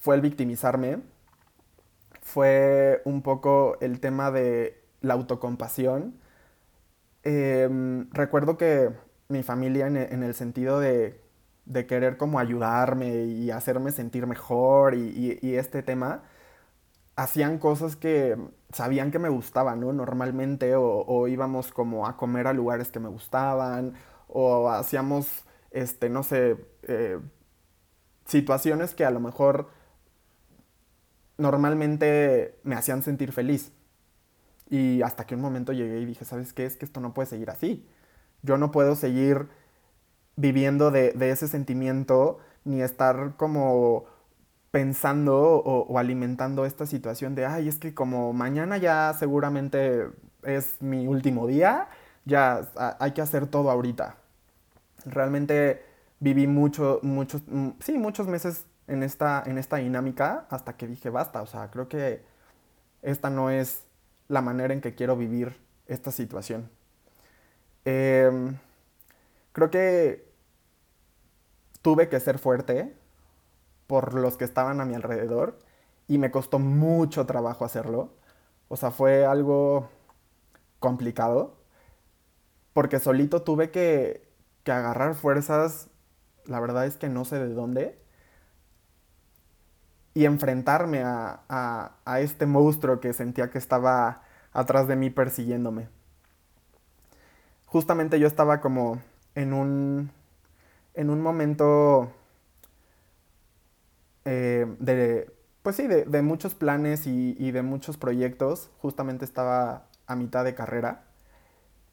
fue 0.00 0.16
el 0.16 0.20
victimizarme. 0.22 1.00
Fue 2.28 3.00
un 3.06 3.22
poco 3.22 3.78
el 3.80 4.00
tema 4.00 4.30
de 4.30 4.82
la 5.00 5.14
autocompasión 5.14 6.20
eh, 7.24 7.68
recuerdo 8.12 8.56
que 8.56 8.90
mi 9.28 9.42
familia 9.42 9.86
en, 9.86 9.96
en 9.96 10.22
el 10.22 10.34
sentido 10.34 10.80
de, 10.80 11.20
de, 11.66 11.86
querer 11.86 12.16
como 12.16 12.38
ayudarme 12.38 13.24
y 13.24 13.50
hacerme 13.50 13.92
sentir 13.92 14.26
mejor 14.26 14.94
y, 14.94 15.38
este 15.56 15.82
tema, 15.82 16.22
hacían 17.16 17.58
cosas 17.58 17.96
que 17.96 18.36
sabían 18.72 19.10
que 19.10 19.18
me 19.18 19.28
gustaban, 19.28 19.80
¿no? 19.80 19.92
Normalmente 19.92 20.76
o, 20.76 21.04
o, 21.06 21.28
íbamos 21.28 21.72
como 21.72 22.06
a 22.06 22.16
comer 22.16 22.46
a 22.46 22.52
lugares 22.52 22.90
que 22.90 23.00
me 23.00 23.08
gustaban 23.08 23.94
o 24.28 24.70
hacíamos, 24.70 25.44
este, 25.70 26.08
no 26.10 26.22
sé, 26.22 26.56
eh, 26.82 27.18
situaciones 28.26 28.94
que 28.94 29.04
a 29.04 29.10
lo 29.10 29.20
mejor 29.20 29.68
normalmente 31.38 32.58
me 32.64 32.74
hacían 32.74 33.02
sentir 33.02 33.32
feliz. 33.32 33.72
Y 34.68 35.00
hasta 35.02 35.24
que 35.24 35.34
un 35.34 35.40
momento 35.40 35.72
llegué 35.72 36.00
y 36.00 36.04
dije, 36.04 36.24
¿sabes 36.24 36.52
qué? 36.52 36.66
Es 36.66 36.76
que 36.76 36.84
esto 36.84 37.00
no 37.00 37.14
puede 37.14 37.26
seguir 37.26 37.50
así. 37.50 37.86
Yo 38.42 38.58
no 38.58 38.70
puedo 38.70 38.94
seguir 38.96 39.48
viviendo 40.36 40.90
de, 40.90 41.14
ese 41.30 41.48
sentimiento 41.48 42.38
ni 42.64 42.82
estar 42.82 43.34
como 43.36 44.04
pensando 44.70 45.36
o, 45.38 45.86
o, 45.86 45.98
alimentando 45.98 46.66
esta 46.66 46.86
situación 46.86 47.34
de, 47.34 47.46
ay, 47.46 47.68
es 47.68 47.78
que 47.78 47.94
como 47.94 48.32
mañana 48.34 48.76
ya 48.76 49.14
seguramente 49.18 50.08
es 50.42 50.80
mi 50.80 51.06
último 51.06 51.46
día, 51.46 51.88
ya 52.24 52.68
hay 53.00 53.12
que 53.12 53.22
hacer 53.22 53.46
todo 53.46 53.70
ahorita. 53.70 54.16
Realmente 55.06 55.82
viví 56.20 56.46
mucho, 56.46 57.00
muchos, 57.02 57.42
mm, 57.46 57.70
sí, 57.80 57.98
muchos 57.98 58.26
meses 58.28 58.66
en 58.88 59.02
esta, 59.02 59.42
en 59.46 59.58
esta 59.58 59.76
dinámica 59.76 60.46
hasta 60.50 60.76
que 60.76 60.86
dije, 60.86 61.10
basta, 61.10 61.42
o 61.42 61.46
sea, 61.46 61.70
creo 61.70 61.88
que 61.88 62.22
esta 63.02 63.30
no 63.30 63.50
es 63.50 63.84
la 64.28 64.42
manera 64.42 64.74
en 64.74 64.80
que 64.80 64.94
quiero 64.94 65.16
vivir 65.16 65.56
esta 65.86 66.10
situación. 66.10 66.70
Eh, 67.84 68.30
creo 69.52 69.70
que 69.70 70.28
tuve 71.82 72.08
que 72.08 72.20
ser 72.20 72.38
fuerte 72.38 72.94
por 73.86 74.14
los 74.14 74.36
que 74.36 74.44
estaban 74.44 74.80
a 74.80 74.84
mi 74.84 74.94
alrededor 74.94 75.58
y 76.06 76.18
me 76.18 76.30
costó 76.30 76.58
mucho 76.58 77.26
trabajo 77.26 77.64
hacerlo. 77.64 78.14
O 78.68 78.76
sea, 78.76 78.90
fue 78.90 79.26
algo 79.26 79.88
complicado 80.80 81.56
porque 82.72 83.00
solito 83.00 83.42
tuve 83.42 83.70
que, 83.70 84.28
que 84.64 84.72
agarrar 84.72 85.14
fuerzas, 85.14 85.88
la 86.44 86.60
verdad 86.60 86.86
es 86.86 86.96
que 86.96 87.08
no 87.08 87.24
sé 87.24 87.38
de 87.38 87.52
dónde, 87.54 87.98
y 90.18 90.24
enfrentarme 90.24 91.04
a, 91.04 91.42
a, 92.04 92.20
este 92.20 92.44
monstruo 92.44 92.98
que 92.98 93.12
sentía 93.12 93.50
que 93.50 93.58
estaba 93.58 94.22
atrás 94.52 94.88
de 94.88 94.96
mí 94.96 95.10
persiguiéndome. 95.10 95.88
Justamente 97.66 98.18
yo 98.18 98.26
estaba 98.26 98.60
como 98.60 99.00
en 99.36 99.52
un, 99.52 100.10
en 100.94 101.10
un 101.10 101.20
momento 101.20 102.10
eh, 104.24 104.66
de, 104.80 105.32
pues 105.62 105.76
sí, 105.76 105.86
de, 105.86 106.22
muchos 106.22 106.56
planes 106.56 107.06
y, 107.06 107.36
y, 107.38 107.52
de 107.52 107.62
muchos 107.62 107.96
proyectos. 107.96 108.70
Justamente 108.78 109.24
estaba 109.24 109.86
a 110.08 110.16
mitad 110.16 110.44
de 110.44 110.56
carrera. 110.56 111.04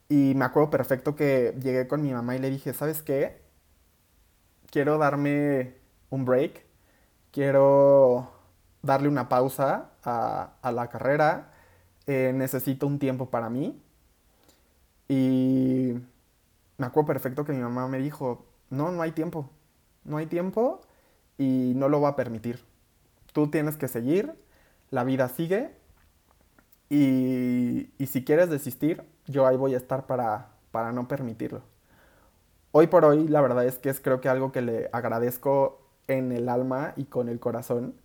Y 0.09 0.33
me 0.35 0.45
acuerdo 0.45 0.71
perfecto 0.71 1.15
que 1.15 1.53
llegué 1.61 1.87
con 1.87 2.01
mi 2.01 2.11
mamá 2.11 2.35
y 2.35 2.39
le 2.39 2.49
dije, 2.49 2.73
¿sabes 2.73 3.03
qué? 3.03 3.39
Quiero 4.71 4.97
darme 4.97 5.75
un 6.09 6.25
break. 6.25 6.64
Quiero 7.35 8.31
darle 8.81 9.09
una 9.09 9.27
pausa 9.27 9.89
a, 10.05 10.53
a 10.61 10.71
la 10.71 10.87
carrera. 10.87 11.51
Eh, 12.07 12.31
necesito 12.33 12.87
un 12.87 12.97
tiempo 12.97 13.29
para 13.29 13.49
mí. 13.49 13.77
Y 15.09 15.95
me 16.77 16.85
acuerdo 16.85 17.07
perfecto 17.07 17.43
que 17.43 17.51
mi 17.51 17.59
mamá 17.59 17.89
me 17.89 17.99
dijo, 17.99 18.45
no, 18.69 18.89
no 18.93 19.01
hay 19.01 19.11
tiempo. 19.11 19.49
No 20.05 20.15
hay 20.15 20.27
tiempo 20.27 20.79
y 21.37 21.73
no 21.75 21.89
lo 21.89 21.99
va 21.99 22.09
a 22.09 22.15
permitir. 22.15 22.63
Tú 23.33 23.49
tienes 23.49 23.75
que 23.75 23.89
seguir, 23.89 24.33
la 24.89 25.03
vida 25.03 25.27
sigue 25.27 25.75
y, 26.89 27.89
si 28.07 28.23
quieres 28.23 28.49
desistir, 28.49 29.03
yo 29.27 29.45
ahí 29.45 29.57
voy 29.57 29.73
a 29.73 29.77
estar 29.77 30.07
para, 30.07 30.51
para 30.71 30.93
no 30.93 31.09
permitirlo. 31.09 31.63
Hoy 32.71 32.87
por 32.87 33.03
hoy, 33.03 33.27
la 33.27 33.41
verdad 33.41 33.65
es 33.65 33.77
que 33.77 33.89
es 33.89 33.99
creo 33.99 34.21
que 34.21 34.29
algo 34.29 34.53
que 34.53 34.61
le 34.61 34.89
agradezco 34.93 35.84
en 36.07 36.31
el 36.31 36.49
alma 36.49 36.93
y 36.95 37.05
con 37.05 37.29
el 37.29 37.39
corazón, 37.39 37.95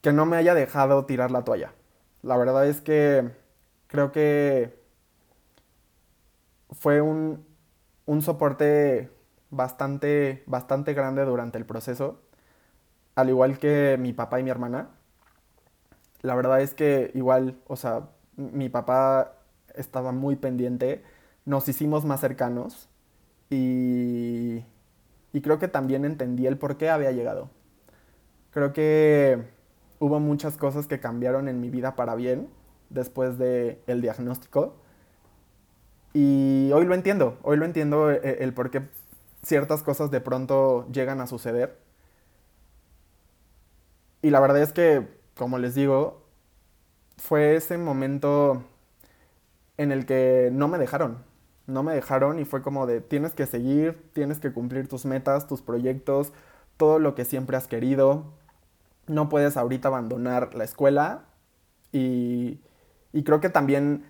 que 0.00 0.12
no 0.12 0.26
me 0.26 0.36
haya 0.36 0.54
dejado 0.54 1.04
tirar 1.06 1.30
la 1.30 1.44
toalla. 1.44 1.72
La 2.22 2.36
verdad 2.36 2.66
es 2.66 2.80
que 2.80 3.30
creo 3.86 4.12
que 4.12 4.78
fue 6.70 7.00
un, 7.00 7.44
un 8.06 8.22
soporte 8.22 9.10
bastante, 9.50 10.42
bastante 10.46 10.94
grande 10.94 11.24
durante 11.24 11.58
el 11.58 11.66
proceso, 11.66 12.20
al 13.16 13.28
igual 13.28 13.58
que 13.58 13.96
mi 13.98 14.12
papá 14.12 14.40
y 14.40 14.44
mi 14.44 14.50
hermana. 14.50 14.90
La 16.22 16.34
verdad 16.34 16.60
es 16.60 16.74
que 16.74 17.10
igual, 17.14 17.58
o 17.66 17.76
sea, 17.76 18.08
mi 18.36 18.68
papá 18.68 19.34
estaba 19.74 20.12
muy 20.12 20.36
pendiente, 20.36 21.02
nos 21.44 21.68
hicimos 21.68 22.04
más 22.04 22.20
cercanos 22.20 22.88
y, 23.50 24.64
y 25.32 25.40
creo 25.40 25.58
que 25.58 25.68
también 25.68 26.04
entendí 26.04 26.46
el 26.46 26.58
por 26.58 26.76
qué 26.76 26.90
había 26.90 27.12
llegado. 27.12 27.50
Creo 28.52 28.72
que 28.72 29.44
hubo 29.98 30.18
muchas 30.20 30.56
cosas 30.56 30.86
que 30.86 31.00
cambiaron 31.00 31.48
en 31.48 31.60
mi 31.60 31.70
vida 31.70 31.94
para 31.94 32.14
bien 32.14 32.48
después 32.88 33.38
del 33.38 33.78
el 33.86 34.00
diagnóstico. 34.00 34.74
Y 36.12 36.70
hoy 36.74 36.84
lo 36.84 36.94
entiendo, 36.94 37.38
hoy 37.42 37.56
lo 37.56 37.64
entiendo 37.64 38.10
el, 38.10 38.24
el 38.24 38.52
por 38.52 38.70
qué 38.70 38.82
ciertas 39.42 39.82
cosas 39.82 40.10
de 40.10 40.20
pronto 40.20 40.86
llegan 40.90 41.20
a 41.20 41.26
suceder. 41.26 41.78
Y 44.22 44.30
la 44.30 44.40
verdad 44.40 44.62
es 44.62 44.72
que, 44.72 45.06
como 45.36 45.58
les 45.58 45.74
digo, 45.74 46.22
fue 47.16 47.56
ese 47.56 47.78
momento 47.78 48.64
en 49.76 49.92
el 49.92 50.04
que 50.06 50.50
no 50.52 50.68
me 50.68 50.78
dejaron. 50.78 51.29
No 51.70 51.82
me 51.82 51.94
dejaron 51.94 52.38
y 52.38 52.44
fue 52.44 52.62
como 52.62 52.86
de 52.86 53.00
tienes 53.00 53.34
que 53.34 53.46
seguir, 53.46 54.10
tienes 54.12 54.40
que 54.40 54.52
cumplir 54.52 54.88
tus 54.88 55.04
metas, 55.06 55.46
tus 55.46 55.62
proyectos, 55.62 56.32
todo 56.76 56.98
lo 56.98 57.14
que 57.14 57.24
siempre 57.24 57.56
has 57.56 57.66
querido. 57.68 58.24
No 59.06 59.28
puedes 59.28 59.56
ahorita 59.56 59.88
abandonar 59.88 60.54
la 60.54 60.64
escuela 60.64 61.24
y, 61.92 62.60
y 63.12 63.22
creo 63.24 63.40
que 63.40 63.50
también 63.50 64.04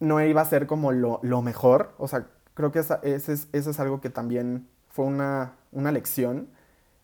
no 0.00 0.20
iba 0.20 0.40
a 0.40 0.44
ser 0.44 0.66
como 0.66 0.92
lo, 0.92 1.20
lo 1.22 1.42
mejor. 1.42 1.94
O 1.98 2.08
sea, 2.08 2.26
creo 2.54 2.72
que 2.72 2.80
ese 2.80 2.98
es, 3.32 3.48
eso 3.52 3.70
es 3.70 3.80
algo 3.80 4.00
que 4.00 4.10
también 4.10 4.68
fue 4.88 5.06
una, 5.06 5.54
una 5.72 5.92
lección 5.92 6.48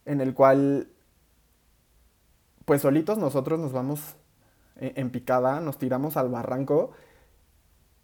en 0.05 0.21
el 0.21 0.35
cual, 0.35 0.89
pues 2.65 2.83
solitos 2.83 3.19
nosotros 3.19 3.59
nos 3.59 3.73
vamos 3.73 4.17
en 4.81 5.11
picada, 5.11 5.61
nos 5.61 5.79
tiramos 5.79 6.17
al 6.17 6.29
barranco. 6.29 6.93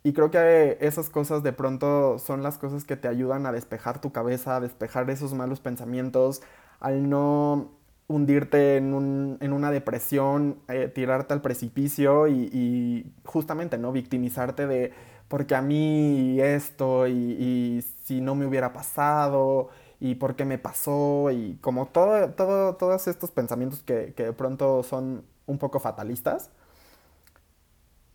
Y 0.06 0.12
creo 0.12 0.30
que 0.30 0.76
esas 0.80 1.08
cosas 1.08 1.42
de 1.42 1.52
pronto 1.54 2.18
son 2.18 2.42
las 2.42 2.58
cosas 2.58 2.84
que 2.84 2.94
te 2.96 3.08
ayudan 3.08 3.46
a 3.46 3.52
despejar 3.52 4.02
tu 4.02 4.12
cabeza, 4.12 4.56
a 4.56 4.60
despejar 4.60 5.08
esos 5.08 5.32
malos 5.32 5.60
pensamientos, 5.60 6.42
al 6.78 7.08
no 7.08 7.70
hundirte 8.06 8.76
en, 8.76 8.92
un, 8.92 9.38
en 9.40 9.52
una 9.54 9.70
depresión, 9.70 10.60
eh, 10.68 10.88
tirarte 10.94 11.32
al 11.32 11.40
precipicio 11.40 12.28
y, 12.28 13.14
justamente, 13.24 13.78
¿no? 13.78 13.92
Victimizarte 13.92 14.66
de, 14.66 14.92
porque 15.28 15.54
a 15.54 15.62
mí 15.62 16.38
esto 16.40 17.08
y, 17.08 17.82
si 18.04 18.20
no 18.20 18.34
me 18.34 18.46
hubiera 18.46 18.74
pasado 18.74 19.70
y 20.00 20.16
por 20.16 20.36
qué 20.36 20.44
me 20.44 20.58
pasó 20.58 21.30
y 21.30 21.56
como 21.62 21.86
todo, 21.86 22.30
todo, 22.32 22.76
todos 22.76 23.08
estos 23.08 23.30
pensamientos 23.30 23.82
que, 23.82 24.12
de 24.14 24.32
pronto 24.34 24.82
son 24.82 25.24
un 25.46 25.58
poco 25.58 25.80
fatalistas. 25.80 26.50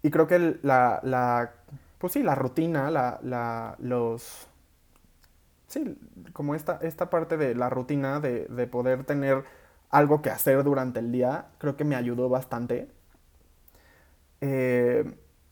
Y 0.01 0.11
creo 0.11 0.27
que 0.27 0.59
la, 0.63 0.99
la 1.03 1.51
pues 1.99 2.13
sí, 2.13 2.23
la 2.23 2.35
rutina, 2.35 2.91
la, 2.91 3.19
la, 3.23 3.75
los... 3.79 4.47
Sí, 5.67 5.97
como 6.33 6.55
esta, 6.55 6.79
esta 6.81 7.09
parte 7.09 7.37
de 7.37 7.55
la 7.55 7.69
rutina, 7.69 8.19
de, 8.19 8.45
de 8.45 8.67
poder 8.67 9.03
tener 9.05 9.43
algo 9.89 10.21
que 10.21 10.29
hacer 10.31 10.63
durante 10.63 10.99
el 10.99 11.11
día, 11.11 11.47
creo 11.59 11.77
que 11.77 11.83
me 11.85 11.95
ayudó 11.95 12.29
bastante. 12.29 12.89
Eh, 14.41 15.03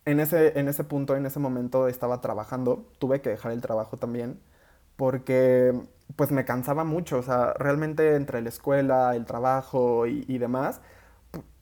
en 0.06 0.20
ese, 0.20 0.58
en 0.60 0.68
ese 0.70 0.84
punto, 0.84 1.16
en 1.16 1.26
ese 1.26 1.40
momento 1.40 1.88
estaba 1.88 2.22
trabajando, 2.22 2.88
tuve 3.00 3.22
que 3.22 3.30
dejar 3.30 3.52
el 3.52 3.62
trabajo 3.62 3.98
también, 3.98 4.40
porque 4.96 5.74
pues 6.16 6.32
me 6.32 6.46
cansaba 6.46 6.84
mucho, 6.86 7.20
o 7.20 7.24
sea, 7.24 7.54
realmente 7.56 8.16
entre 8.16 8.42
la 8.42 8.50
escuela, 8.50 9.16
el 9.16 9.26
trabajo 9.26 10.08
y, 10.08 10.38
demás, 10.38 10.82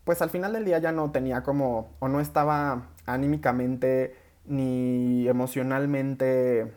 pues 0.06 0.22
al 0.22 0.30
final 0.30 0.54
del 0.54 0.66
día 0.66 0.80
ya 0.80 0.92
no 0.92 1.12
tenía 1.12 1.44
como, 1.44 1.96
o 2.00 2.08
no 2.08 2.22
estaba 2.22 2.90
anímicamente 3.06 4.16
ni 4.46 5.28
emocionalmente, 5.28 6.72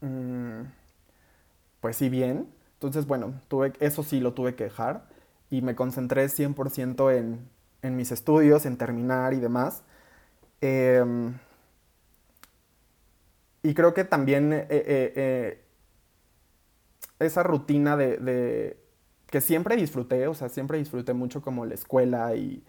mm, 0.00 0.62
pues 1.80 1.96
sí 1.96 2.08
bien. 2.08 2.48
Entonces, 2.74 3.06
bueno, 3.06 3.40
tuve, 3.48 3.72
eso 3.80 4.02
sí 4.02 4.20
lo 4.20 4.34
tuve 4.34 4.54
que 4.54 4.64
dejar 4.64 5.06
y 5.50 5.62
me 5.62 5.74
concentré 5.74 6.28
100% 6.28 7.10
en, 7.10 7.48
en 7.82 7.96
mis 7.96 8.12
estudios, 8.12 8.66
en 8.66 8.76
terminar 8.78 9.34
y 9.34 9.40
demás. 9.40 9.82
Em, 10.60 11.34
y 13.62 13.74
creo 13.74 13.94
que 13.94 14.04
también 14.04 14.52
eh, 14.52 14.66
eh, 14.70 15.12
eh, 15.16 15.64
esa 17.18 17.42
rutina 17.42 17.96
de, 17.96 18.78
que 19.34 19.40
siempre 19.40 19.74
disfruté, 19.74 20.28
o 20.28 20.34
sea, 20.34 20.48
siempre 20.48 20.78
disfruté 20.78 21.12
mucho 21.12 21.42
como 21.42 21.66
la 21.66 21.74
escuela 21.74 22.36
y, 22.36 22.62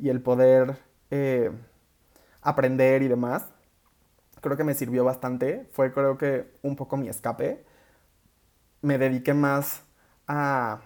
el 0.00 0.20
poder 0.20 0.76
aprender 2.42 3.02
y 3.02 3.08
demás, 3.08 3.46
creo 4.40 4.56
que 4.56 4.64
me 4.64 4.74
sirvió 4.74 5.04
bastante. 5.04 5.68
Fue 5.70 5.92
creo 5.92 6.18
que 6.18 6.50
un 6.62 6.74
poco 6.74 6.96
mi 6.96 7.08
escape. 7.08 7.64
Me 8.82 8.98
dediqué 8.98 9.32
más 9.32 9.84
a, 10.26 10.80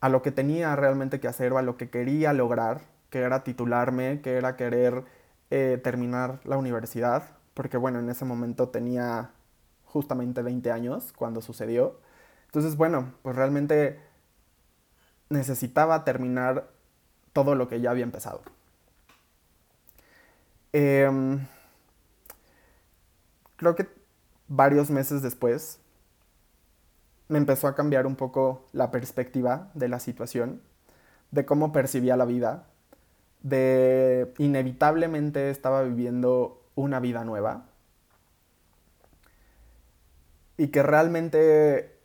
a 0.00 0.08
lo 0.08 0.22
que 0.22 0.30
tenía 0.30 0.76
realmente 0.76 1.18
que 1.18 1.26
hacer 1.26 1.52
a 1.52 1.62
lo 1.62 1.76
que 1.76 1.90
quería 1.90 2.32
lograr 2.32 2.82
que 3.10 3.18
era 3.18 3.42
titularme, 3.42 4.20
que 4.20 4.36
era 4.36 4.54
querer 4.54 5.04
eh, 5.50 5.80
terminar 5.82 6.38
la 6.44 6.56
universidad, 6.56 7.24
porque 7.54 7.76
bueno, 7.78 7.98
en 7.98 8.10
ese 8.10 8.24
momento 8.24 8.68
tenía 8.68 9.32
justamente 9.86 10.40
20 10.42 10.70
años 10.70 11.12
cuando 11.12 11.42
sucedió. 11.42 11.98
Entonces, 12.50 12.76
bueno, 12.76 13.14
pues 13.22 13.36
realmente 13.36 14.00
necesitaba 15.28 16.02
terminar 16.02 16.68
todo 17.32 17.54
lo 17.54 17.68
que 17.68 17.80
ya 17.80 17.92
había 17.92 18.02
empezado. 18.02 18.42
Em, 20.72 21.46
creo 23.54 23.76
que 23.76 23.86
varios 24.48 24.90
meses 24.90 25.22
después 25.22 25.78
me 27.28 27.38
empezó 27.38 27.68
a 27.68 27.76
cambiar 27.76 28.04
un 28.04 28.16
poco 28.16 28.66
la 28.72 28.90
perspectiva 28.90 29.70
de 29.74 29.88
la 29.88 30.00
situación, 30.00 30.60
de 31.30 31.46
cómo 31.46 31.72
percibía 31.72 32.16
la 32.16 32.24
vida, 32.24 32.66
de 33.42 34.34
inevitablemente 34.38 35.50
estaba 35.50 35.82
viviendo 35.84 36.60
una 36.74 36.98
vida 36.98 37.24
nueva 37.24 37.66
y 40.56 40.68
que 40.68 40.82
realmente 40.82 41.99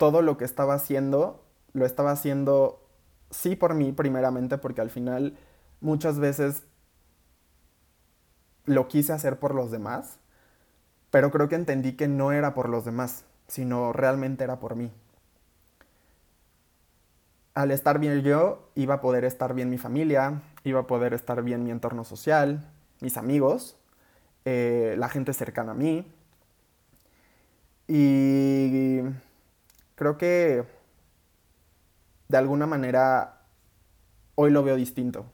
todo 0.00 0.22
lo 0.22 0.38
que 0.38 0.46
estaba 0.46 0.72
haciendo 0.72 1.44
lo 1.74 1.84
estaba 1.84 2.10
haciendo 2.10 2.82
sí 3.30 3.54
por 3.54 3.74
mí 3.74 3.92
primeramente 3.92 4.56
porque 4.56 4.80
al 4.80 4.88
final 4.88 5.36
muchas 5.80 6.18
veces 6.18 6.64
lo 8.64 8.88
quise 8.88 9.12
hacer 9.12 9.38
por 9.38 9.54
los 9.54 9.70
demás, 9.70 10.18
pero 11.10 11.30
creo 11.30 11.48
que 11.48 11.56
entendí 11.56 11.92
que 11.92 12.08
no 12.08 12.32
era 12.32 12.54
por 12.54 12.70
los 12.70 12.86
demás, 12.86 13.24
sino 13.46 13.92
realmente 13.92 14.44
era 14.44 14.58
por 14.58 14.74
mí 14.74 14.90
al 17.54 17.70
estar 17.70 17.98
bien 17.98 18.22
yo, 18.22 18.70
iba 18.74 18.94
a 18.94 19.00
poder 19.00 19.24
estar 19.24 19.54
bien 19.54 19.70
mi 19.70 19.78
familia, 19.78 20.40
iba 20.64 20.80
a 20.80 20.86
poder 20.86 21.14
estar 21.14 21.42
bien 21.42 21.64
mi 21.64 21.70
entorno 21.70 22.04
social, 22.04 22.66
mis 23.00 23.16
amigos, 23.16 23.76
eh, 24.44 24.94
la 24.98 25.08
gente 25.08 25.32
cercana 25.34 25.72
a 25.72 25.74
mí. 25.74 26.06
Y 27.88 29.00
creo 30.00 30.16
que 30.16 30.64
de 32.28 32.38
alguna 32.38 32.66
manera 32.66 33.42
hoy 34.34 34.50
lo 34.50 34.62
veo 34.62 34.74
distinto. 34.74 35.26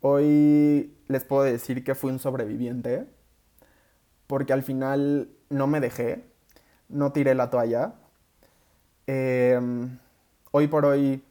Hoy 0.00 0.96
les 1.08 1.24
puedo 1.24 1.42
decir 1.42 1.84
que 1.84 1.94
fui 1.94 2.10
un 2.10 2.18
sobreviviente 2.18 3.06
porque 4.26 4.54
al 4.54 4.62
final 4.62 5.28
no 5.50 5.66
me 5.66 5.80
dejé, 5.80 6.24
no 6.88 7.12
tiré 7.12 7.34
la 7.34 7.50
toalla. 7.50 7.92
Em, 9.06 9.98
hoy 10.50 10.66
por 10.68 10.86
hoy 10.86 11.22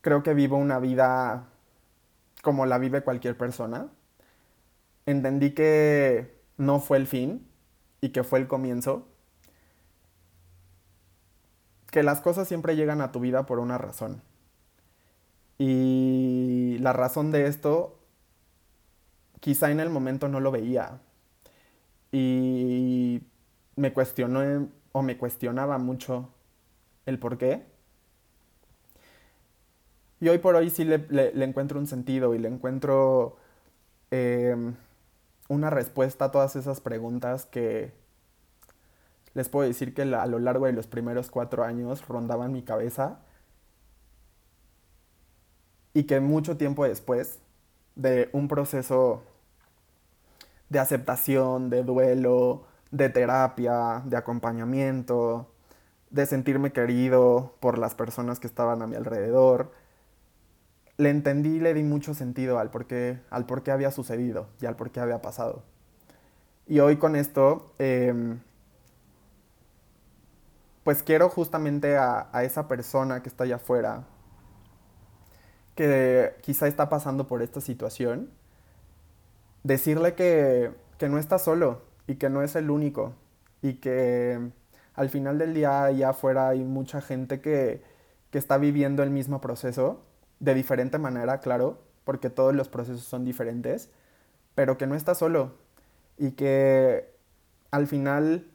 creo 0.00 0.22
que 0.22 0.32
vivo 0.32 0.56
una 0.58 0.78
vida 0.78 1.48
como 2.40 2.66
la 2.66 2.78
vive 2.78 3.02
cualquier 3.02 3.36
persona. 3.36 3.88
Entendí 5.06 5.54
que 5.54 6.40
no 6.56 6.78
fue 6.78 6.98
el 6.98 7.08
fin 7.08 7.48
y 8.00 8.10
que 8.10 8.22
fue 8.22 8.38
el 8.38 8.46
comienzo. 8.46 9.08
Que 11.94 12.02
las 12.02 12.20
cosas 12.20 12.48
siempre 12.48 12.74
llegan 12.74 13.00
a 13.00 13.12
tu 13.12 13.20
vida 13.20 13.46
por 13.46 13.60
una 13.60 13.78
razón. 13.78 14.20
Y 15.58 16.76
la 16.80 16.92
razón 16.92 17.30
de 17.30 17.46
esto, 17.46 18.00
quizá 19.38 19.70
en 19.70 19.78
el 19.78 19.90
momento 19.90 20.26
no 20.26 20.40
lo 20.40 20.50
veía. 20.50 20.98
Y 22.10 23.22
me 23.76 23.92
cuestionó 23.92 24.68
o 24.90 25.02
me 25.02 25.16
cuestionaba 25.16 25.78
mucho 25.78 26.30
el 27.06 27.20
por 27.20 27.38
qué. 27.38 27.64
Y 30.18 30.30
hoy 30.30 30.38
por 30.38 30.56
hoy 30.56 30.70
sí 30.70 30.84
le, 30.84 31.44
encuentro 31.44 31.78
un 31.78 31.86
sentido 31.86 32.34
y 32.34 32.40
le 32.40 32.48
encuentro 32.48 33.36
em, 34.10 34.74
una 35.48 35.70
respuesta 35.70 36.24
a 36.24 36.30
todas 36.32 36.56
esas 36.56 36.80
preguntas 36.80 37.46
que 37.46 37.92
les 39.34 39.48
puedo 39.48 39.66
decir 39.66 39.94
que 39.94 40.02
a 40.02 40.26
lo 40.26 40.38
largo 40.38 40.66
de 40.66 40.72
los 40.72 40.86
primeros 40.86 41.30
cuatro 41.30 41.64
años 41.64 42.06
rondaban 42.06 42.52
mi 42.52 42.62
cabeza 42.62 43.18
y 45.92 46.04
que 46.04 46.20
mucho 46.20 46.56
tiempo 46.56 46.84
después 46.84 47.38
de 47.96 48.28
un 48.32 48.48
proceso 48.48 49.22
de 50.68 50.78
aceptación, 50.78 51.70
de 51.70 51.82
duelo, 51.82 52.64
de 52.90 53.08
terapia, 53.08 54.02
de 54.04 54.16
acompañamiento, 54.16 55.50
de 56.10 56.26
sentirme 56.26 56.72
querido 56.72 57.54
por 57.60 57.78
las 57.78 57.94
personas 57.94 58.40
que 58.40 58.46
estaban 58.46 58.82
a 58.82 58.86
mi 58.86 58.96
alrededor, 58.96 59.72
le 60.96 61.10
entendí 61.10 61.56
y 61.56 61.60
le 61.60 61.74
di 61.74 61.82
mucho 61.82 62.14
sentido 62.14 62.58
al 62.58 62.70
por 62.70 62.86
qué, 62.86 63.20
al 63.30 63.46
por 63.46 63.62
qué 63.62 63.72
había 63.72 63.90
sucedido 63.90 64.48
y 64.60 64.66
al 64.66 64.76
por 64.76 64.90
qué 64.90 65.00
había 65.00 65.20
pasado. 65.22 65.62
Y 66.66 66.78
hoy 66.80 66.96
con 66.96 67.16
esto, 67.16 67.72
em, 67.78 68.40
pues 70.84 71.02
quiero 71.02 71.28
justamente 71.28 71.96
a, 71.96 72.28
esa 72.42 72.68
persona 72.68 73.22
que 73.22 73.28
está 73.28 73.44
allá 73.44 73.56
afuera, 73.56 74.04
que 75.74 76.34
quizá 76.42 76.68
está 76.68 76.88
pasando 76.88 77.26
por 77.26 77.42
esta 77.42 77.60
situación, 77.60 78.30
decirle 79.62 80.14
que, 80.14 80.72
que 80.98 81.08
no 81.08 81.18
está 81.18 81.38
solo 81.38 81.82
y 82.06 82.16
que 82.16 82.28
no 82.30 82.42
es 82.42 82.54
el 82.54 82.70
único 82.70 83.14
y 83.62 83.74
que 83.74 84.38
al 84.94 85.08
final 85.08 85.38
del 85.38 85.54
día 85.54 85.84
allá 85.84 86.10
afuera 86.10 86.48
hay 86.48 86.62
mucha 86.62 87.00
gente 87.00 87.40
que, 87.40 87.82
que 88.30 88.38
está 88.38 88.58
viviendo 88.58 89.02
el 89.02 89.10
mismo 89.10 89.40
proceso 89.40 90.02
de 90.38 90.54
diferente 90.54 90.98
manera, 90.98 91.40
claro, 91.40 91.78
porque 92.04 92.30
todos 92.30 92.54
los 92.54 92.68
procesos 92.68 93.04
son 93.04 93.24
diferentes, 93.24 93.90
pero 94.54 94.76
que 94.76 94.86
no 94.86 94.94
está 94.94 95.14
solo 95.14 95.52
y 96.18 96.32
que 96.32 97.12
al 97.70 97.86
final, 97.86 98.46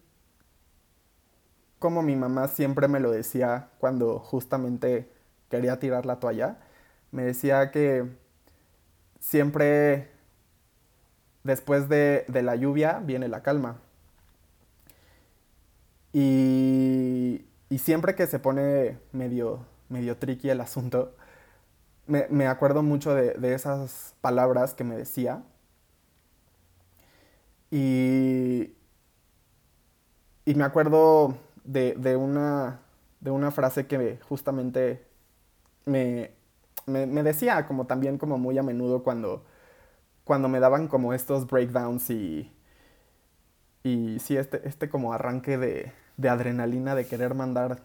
como 1.79 2.01
mi 2.03 2.15
mamá 2.15 2.47
siempre 2.49 2.87
me 2.87 2.99
lo 2.99 3.11
decía 3.11 3.69
cuando 3.79 4.19
justamente 4.19 5.09
quería 5.49 5.79
tirar 5.79 6.05
la 6.05 6.19
toalla, 6.19 6.57
me 7.11 7.23
decía 7.23 7.71
que 7.71 8.05
siempre 9.19 10.09
después 11.43 11.89
de, 11.89 12.25
la 12.27 12.55
lluvia 12.55 12.99
viene 13.03 13.27
la 13.27 13.41
calma. 13.43 13.77
Y, 16.13 17.45
siempre 17.77 18.15
que 18.15 18.27
se 18.27 18.39
pone 18.39 18.97
medio, 19.11 19.65
medio 19.89 20.17
tricky 20.17 20.49
el 20.49 20.61
asunto, 20.61 21.15
me, 22.07 22.47
acuerdo 22.47 22.83
mucho 22.83 23.13
de, 23.13 23.53
esas 23.53 24.15
palabras 24.21 24.73
que 24.73 24.83
me 24.83 24.95
decía. 24.95 25.43
Y, 27.71 28.73
y 30.45 30.55
me 30.55 30.63
acuerdo 30.63 31.37
de, 31.69 32.15
una, 32.15 32.81
de 33.19 33.31
una 33.31 33.51
frase 33.51 33.87
que 33.87 34.19
justamente 34.27 35.05
me, 35.85 36.31
me, 36.87 37.23
decía, 37.23 37.67
como 37.67 37.85
también 37.85 38.17
como 38.17 38.37
muy 38.37 38.57
a 38.57 38.63
menudo 38.63 39.03
cuando, 39.03 39.45
cuando 40.23 40.49
me 40.49 40.59
daban 40.59 40.87
como 40.87 41.13
estos 41.13 41.47
breakdowns 41.47 42.09
y, 42.09 42.51
y 43.83 44.19
sí, 44.19 44.37
este, 44.37 44.67
este 44.67 44.89
como 44.89 45.13
arranque 45.13 45.57
de, 45.57 45.91
de 46.17 46.29
adrenalina 46.29 46.95
de 46.95 47.07
querer 47.07 47.35
mandar 47.35 47.81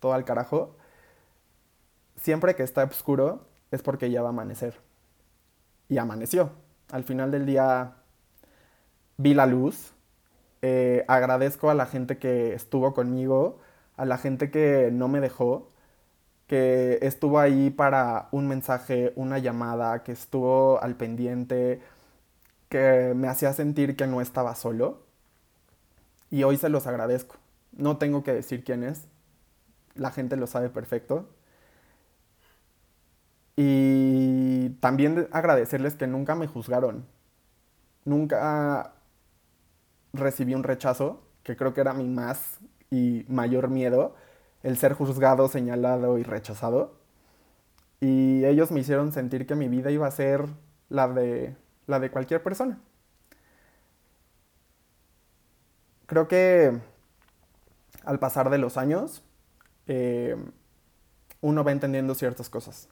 todo 0.00 0.12
al 0.14 0.24
carajo, 0.24 0.76
siempre 2.16 2.54
que 2.54 2.62
está 2.62 2.84
oscuro, 2.84 3.46
es 3.70 3.82
porque 3.82 4.10
ya 4.10 4.22
va 4.22 4.28
a 4.28 4.30
amanecer. 4.30 4.78
Y 5.88 5.98
amaneció. 5.98 6.50
Al 6.90 7.04
final 7.04 7.30
del 7.30 7.46
día 7.46 7.96
vi 9.16 9.34
la 9.34 9.46
luz. 9.46 9.91
Eh, 10.62 11.04
agradezco 11.08 11.70
a 11.70 11.74
la 11.74 11.86
gente 11.86 12.18
que 12.18 12.54
estuvo 12.54 12.94
conmigo, 12.94 13.60
a 13.96 14.04
la 14.04 14.18
gente 14.18 14.50
que 14.50 14.90
no 14.92 15.08
me 15.08 15.20
dejó, 15.20 15.72
que 16.48 16.98
estuvo 17.02 17.40
ahí 17.40 17.70
para 17.70 18.28
un 18.32 18.48
mensaje, 18.48 19.12
una 19.16 19.38
llamada, 19.38 20.02
que 20.04 20.12
estuvo 20.12 20.80
al 20.82 20.96
pendiente, 20.96 21.82
que 22.68 23.14
me 23.16 23.28
hacía 23.28 23.52
sentir 23.54 23.96
que 23.96 24.06
no 24.06 24.20
estaba 24.20 24.54
solo. 24.54 25.02
Y 26.30 26.42
hoy 26.44 26.56
se 26.56 26.68
los 26.68 26.86
agradezco. 26.86 27.36
No 27.72 27.98
tengo 27.98 28.22
que 28.24 28.32
decir 28.32 28.64
quién 28.64 28.82
es. 28.84 29.06
La 29.94 30.10
gente 30.10 30.36
lo 30.36 30.46
sabe 30.46 30.70
perfecto. 30.70 31.28
Y 33.56 34.70
también 34.80 35.28
agradecerles 35.32 35.94
que 35.94 36.06
nunca 36.06 36.34
me 36.34 36.46
juzgaron. 36.46 37.06
Nunca 38.04 38.92
recibí 40.12 40.54
un 40.54 40.62
rechazo, 40.62 41.22
que 41.42 41.56
creo 41.56 41.74
que 41.74 41.80
era 41.80 41.92
mi 41.94 42.08
más 42.08 42.58
y 42.90 43.24
mayor 43.28 43.68
miedo, 43.68 44.14
el 44.62 44.78
ser 44.78 44.94
juzgado, 44.94 45.48
señalado 45.48 46.18
y 46.18 46.22
rechazado. 46.22 46.94
Y 48.00 48.44
ellos 48.44 48.70
me 48.70 48.80
hicieron 48.80 49.12
sentir 49.12 49.46
que 49.46 49.54
mi 49.54 49.68
vida 49.68 49.90
iba 49.90 50.06
a 50.06 50.10
ser 50.10 50.46
la 50.88 51.08
de, 51.08 51.56
la 51.86 52.00
de 52.00 52.10
cualquier 52.10 52.42
persona. 52.42 52.78
Creo 56.06 56.28
que 56.28 56.78
al 58.04 58.18
pasar 58.18 58.50
de 58.50 58.58
los 58.58 58.76
años, 58.76 59.22
eh, 59.86 60.36
uno 61.40 61.64
va 61.64 61.72
entendiendo 61.72 62.14
ciertas 62.14 62.50
cosas. 62.50 62.88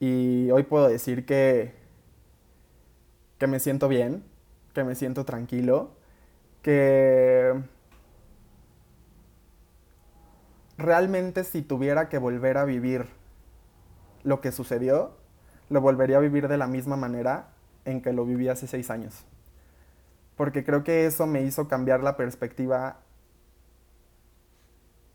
Y 0.00 0.50
hoy 0.50 0.62
puedo 0.62 0.88
decir 0.88 1.26
que, 1.26 1.74
que 3.38 3.46
me 3.46 3.60
siento 3.60 3.88
bien, 3.88 4.24
que 4.74 4.84
me 4.84 4.94
siento 4.94 5.24
tranquilo, 5.24 5.97
que 6.68 7.54
realmente 10.76 11.42
si 11.44 11.62
tuviera 11.62 12.10
que 12.10 12.18
volver 12.18 12.58
a 12.58 12.66
vivir 12.66 13.06
lo 14.22 14.42
que 14.42 14.52
sucedió, 14.52 15.16
lo 15.70 15.80
volvería 15.80 16.18
a 16.18 16.20
vivir 16.20 16.46
de 16.46 16.58
la 16.58 16.66
misma 16.66 16.98
manera 16.98 17.48
en 17.86 18.02
que 18.02 18.12
lo 18.12 18.26
viví 18.26 18.48
hace 18.48 18.66
seis 18.66 18.90
años. 18.90 19.24
Porque 20.36 20.62
creo 20.62 20.84
que 20.84 21.06
eso 21.06 21.26
me 21.26 21.40
hizo 21.40 21.68
cambiar 21.68 22.02
la 22.02 22.18
perspectiva 22.18 22.98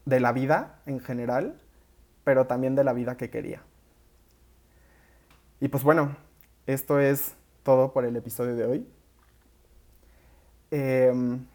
de 0.06 0.20
la 0.20 0.32
vida 0.32 0.80
en 0.88 1.00
general, 1.02 1.62
pero 2.24 2.48
también 2.48 2.74
de 2.74 2.84
la 2.84 2.94
vida 2.94 3.16
que 3.16 3.30
quería. 3.30 3.62
Y 5.60 5.68
pues 5.68 5.84
bueno, 5.84 6.16
esto 6.66 7.00
es 7.00 7.36
todo 7.62 7.94
por 7.94 8.06
el 8.06 8.16
episodio 8.16 8.56
de 8.56 8.66
hoy. 8.66 8.93
Em, 10.76 11.46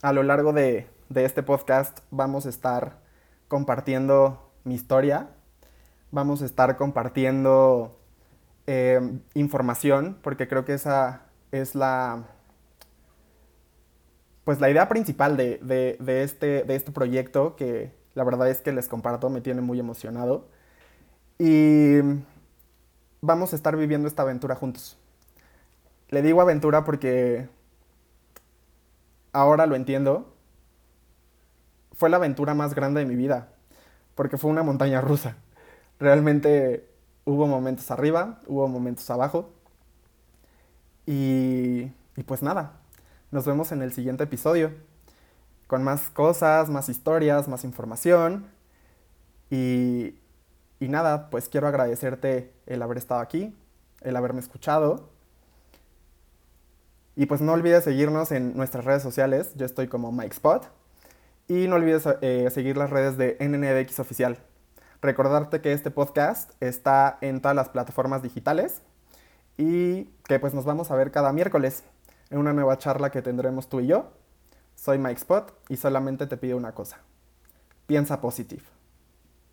a 0.00 0.14
lo 0.14 0.22
largo 0.22 0.54
de, 0.54 0.88
este 1.14 1.42
podcast 1.42 1.98
vamos 2.10 2.46
a 2.46 2.48
estar 2.48 3.00
compartiendo 3.48 4.50
mi 4.64 4.74
historia, 4.74 5.28
vamos 6.10 6.40
a 6.40 6.46
estar 6.46 6.78
compartiendo 6.78 8.00
em, 8.66 9.20
información, 9.34 10.16
porque 10.22 10.48
creo 10.48 10.64
que 10.64 10.72
esa 10.72 11.26
es 11.52 11.74
la, 11.74 12.24
pues 14.44 14.58
la 14.58 14.70
idea 14.70 14.88
principal 14.88 15.38
este, 15.38 16.64
de 16.64 16.74
este 16.74 16.92
proyecto, 16.92 17.56
que 17.56 17.92
la 18.14 18.24
verdad 18.24 18.48
es 18.48 18.62
que 18.62 18.72
les 18.72 18.88
comparto, 18.88 19.28
me 19.28 19.42
tiene 19.42 19.60
muy 19.60 19.78
emocionado. 19.80 20.48
Y 21.38 21.98
vamos 23.20 23.52
a 23.52 23.56
estar 23.56 23.76
viviendo 23.76 24.08
esta 24.08 24.22
aventura 24.22 24.54
juntos. 24.54 24.96
Le 26.08 26.22
digo 26.22 26.40
aventura 26.40 26.86
porque 26.86 27.50
ahora 29.36 29.66
lo 29.66 29.76
entiendo. 29.76 30.32
fue 31.92 32.10
la 32.10 32.16
aventura 32.18 32.54
más 32.54 32.74
grande 32.74 33.00
de 33.00 33.06
mi 33.06 33.16
vida, 33.16 33.48
porque 34.14 34.36
fue 34.38 34.50
una 34.50 34.62
montaña 34.62 35.00
rusa. 35.00 35.36
Realmente 35.98 36.88
hubo 37.24 37.46
momentos 37.46 37.90
arriba, 37.90 38.40
hubo 38.46 38.68
momentos 38.68 39.08
abajo. 39.10 39.50
Y, 41.06 41.92
y 42.16 42.22
pues 42.26 42.42
nada, 42.42 42.72
nos 43.30 43.46
vemos 43.46 43.72
en 43.72 43.82
el 43.82 43.92
siguiente 43.92 44.24
episodio, 44.24 44.72
con 45.66 45.82
más 45.84 46.10
cosas, 46.10 46.68
más 46.68 46.88
historias, 46.88 47.48
más 47.48 47.64
información. 47.64 48.46
Y, 49.50 50.16
y 50.80 50.88
nada, 50.88 51.30
pues 51.30 51.48
quiero 51.48 51.68
agradecerte 51.68 52.52
el 52.66 52.82
haber 52.82 52.98
estado 52.98 53.20
aquí, 53.20 53.54
el 54.02 54.16
haberme 54.16 54.40
escuchado. 54.40 55.08
Y 57.16 57.26
pues 57.26 57.40
no 57.40 57.54
olvides 57.54 57.82
seguirnos 57.84 58.30
en 58.30 58.54
nuestras 58.56 58.84
redes 58.84 59.02
sociales. 59.02 59.52
Yo 59.56 59.64
estoy 59.64 59.88
como 59.88 60.12
Mike 60.12 60.34
Spot. 60.34 60.68
Y 61.48 61.66
no 61.66 61.76
olvides 61.76 62.06
eh, 62.20 62.48
seguir 62.52 62.76
las 62.76 62.90
redes 62.90 63.16
de 63.16 63.38
NNDX 63.40 64.00
Oficial. 64.00 64.38
Recordarte 65.00 65.62
que 65.62 65.72
este 65.72 65.90
podcast 65.90 66.50
está 66.60 67.16
en 67.22 67.40
todas 67.40 67.56
las 67.56 67.70
plataformas 67.70 68.22
digitales 68.22 68.82
y 69.56 70.04
que 70.24 70.38
pues 70.38 70.52
nos 70.52 70.64
vamos 70.64 70.90
a 70.90 70.96
ver 70.96 71.10
cada 71.10 71.32
miércoles 71.32 71.84
en 72.30 72.38
una 72.38 72.52
nueva 72.52 72.76
charla 72.78 73.10
que 73.10 73.22
tendremos 73.22 73.68
tú 73.68 73.80
y 73.80 73.86
yo. 73.86 74.12
Soy 74.74 74.98
Mike 74.98 75.20
Spot 75.20 75.52
y 75.70 75.76
solamente 75.76 76.26
te 76.26 76.36
pido 76.36 76.56
una 76.56 76.72
cosa. 76.72 76.98
Piensa 77.86 78.20
positivo. 78.20 78.75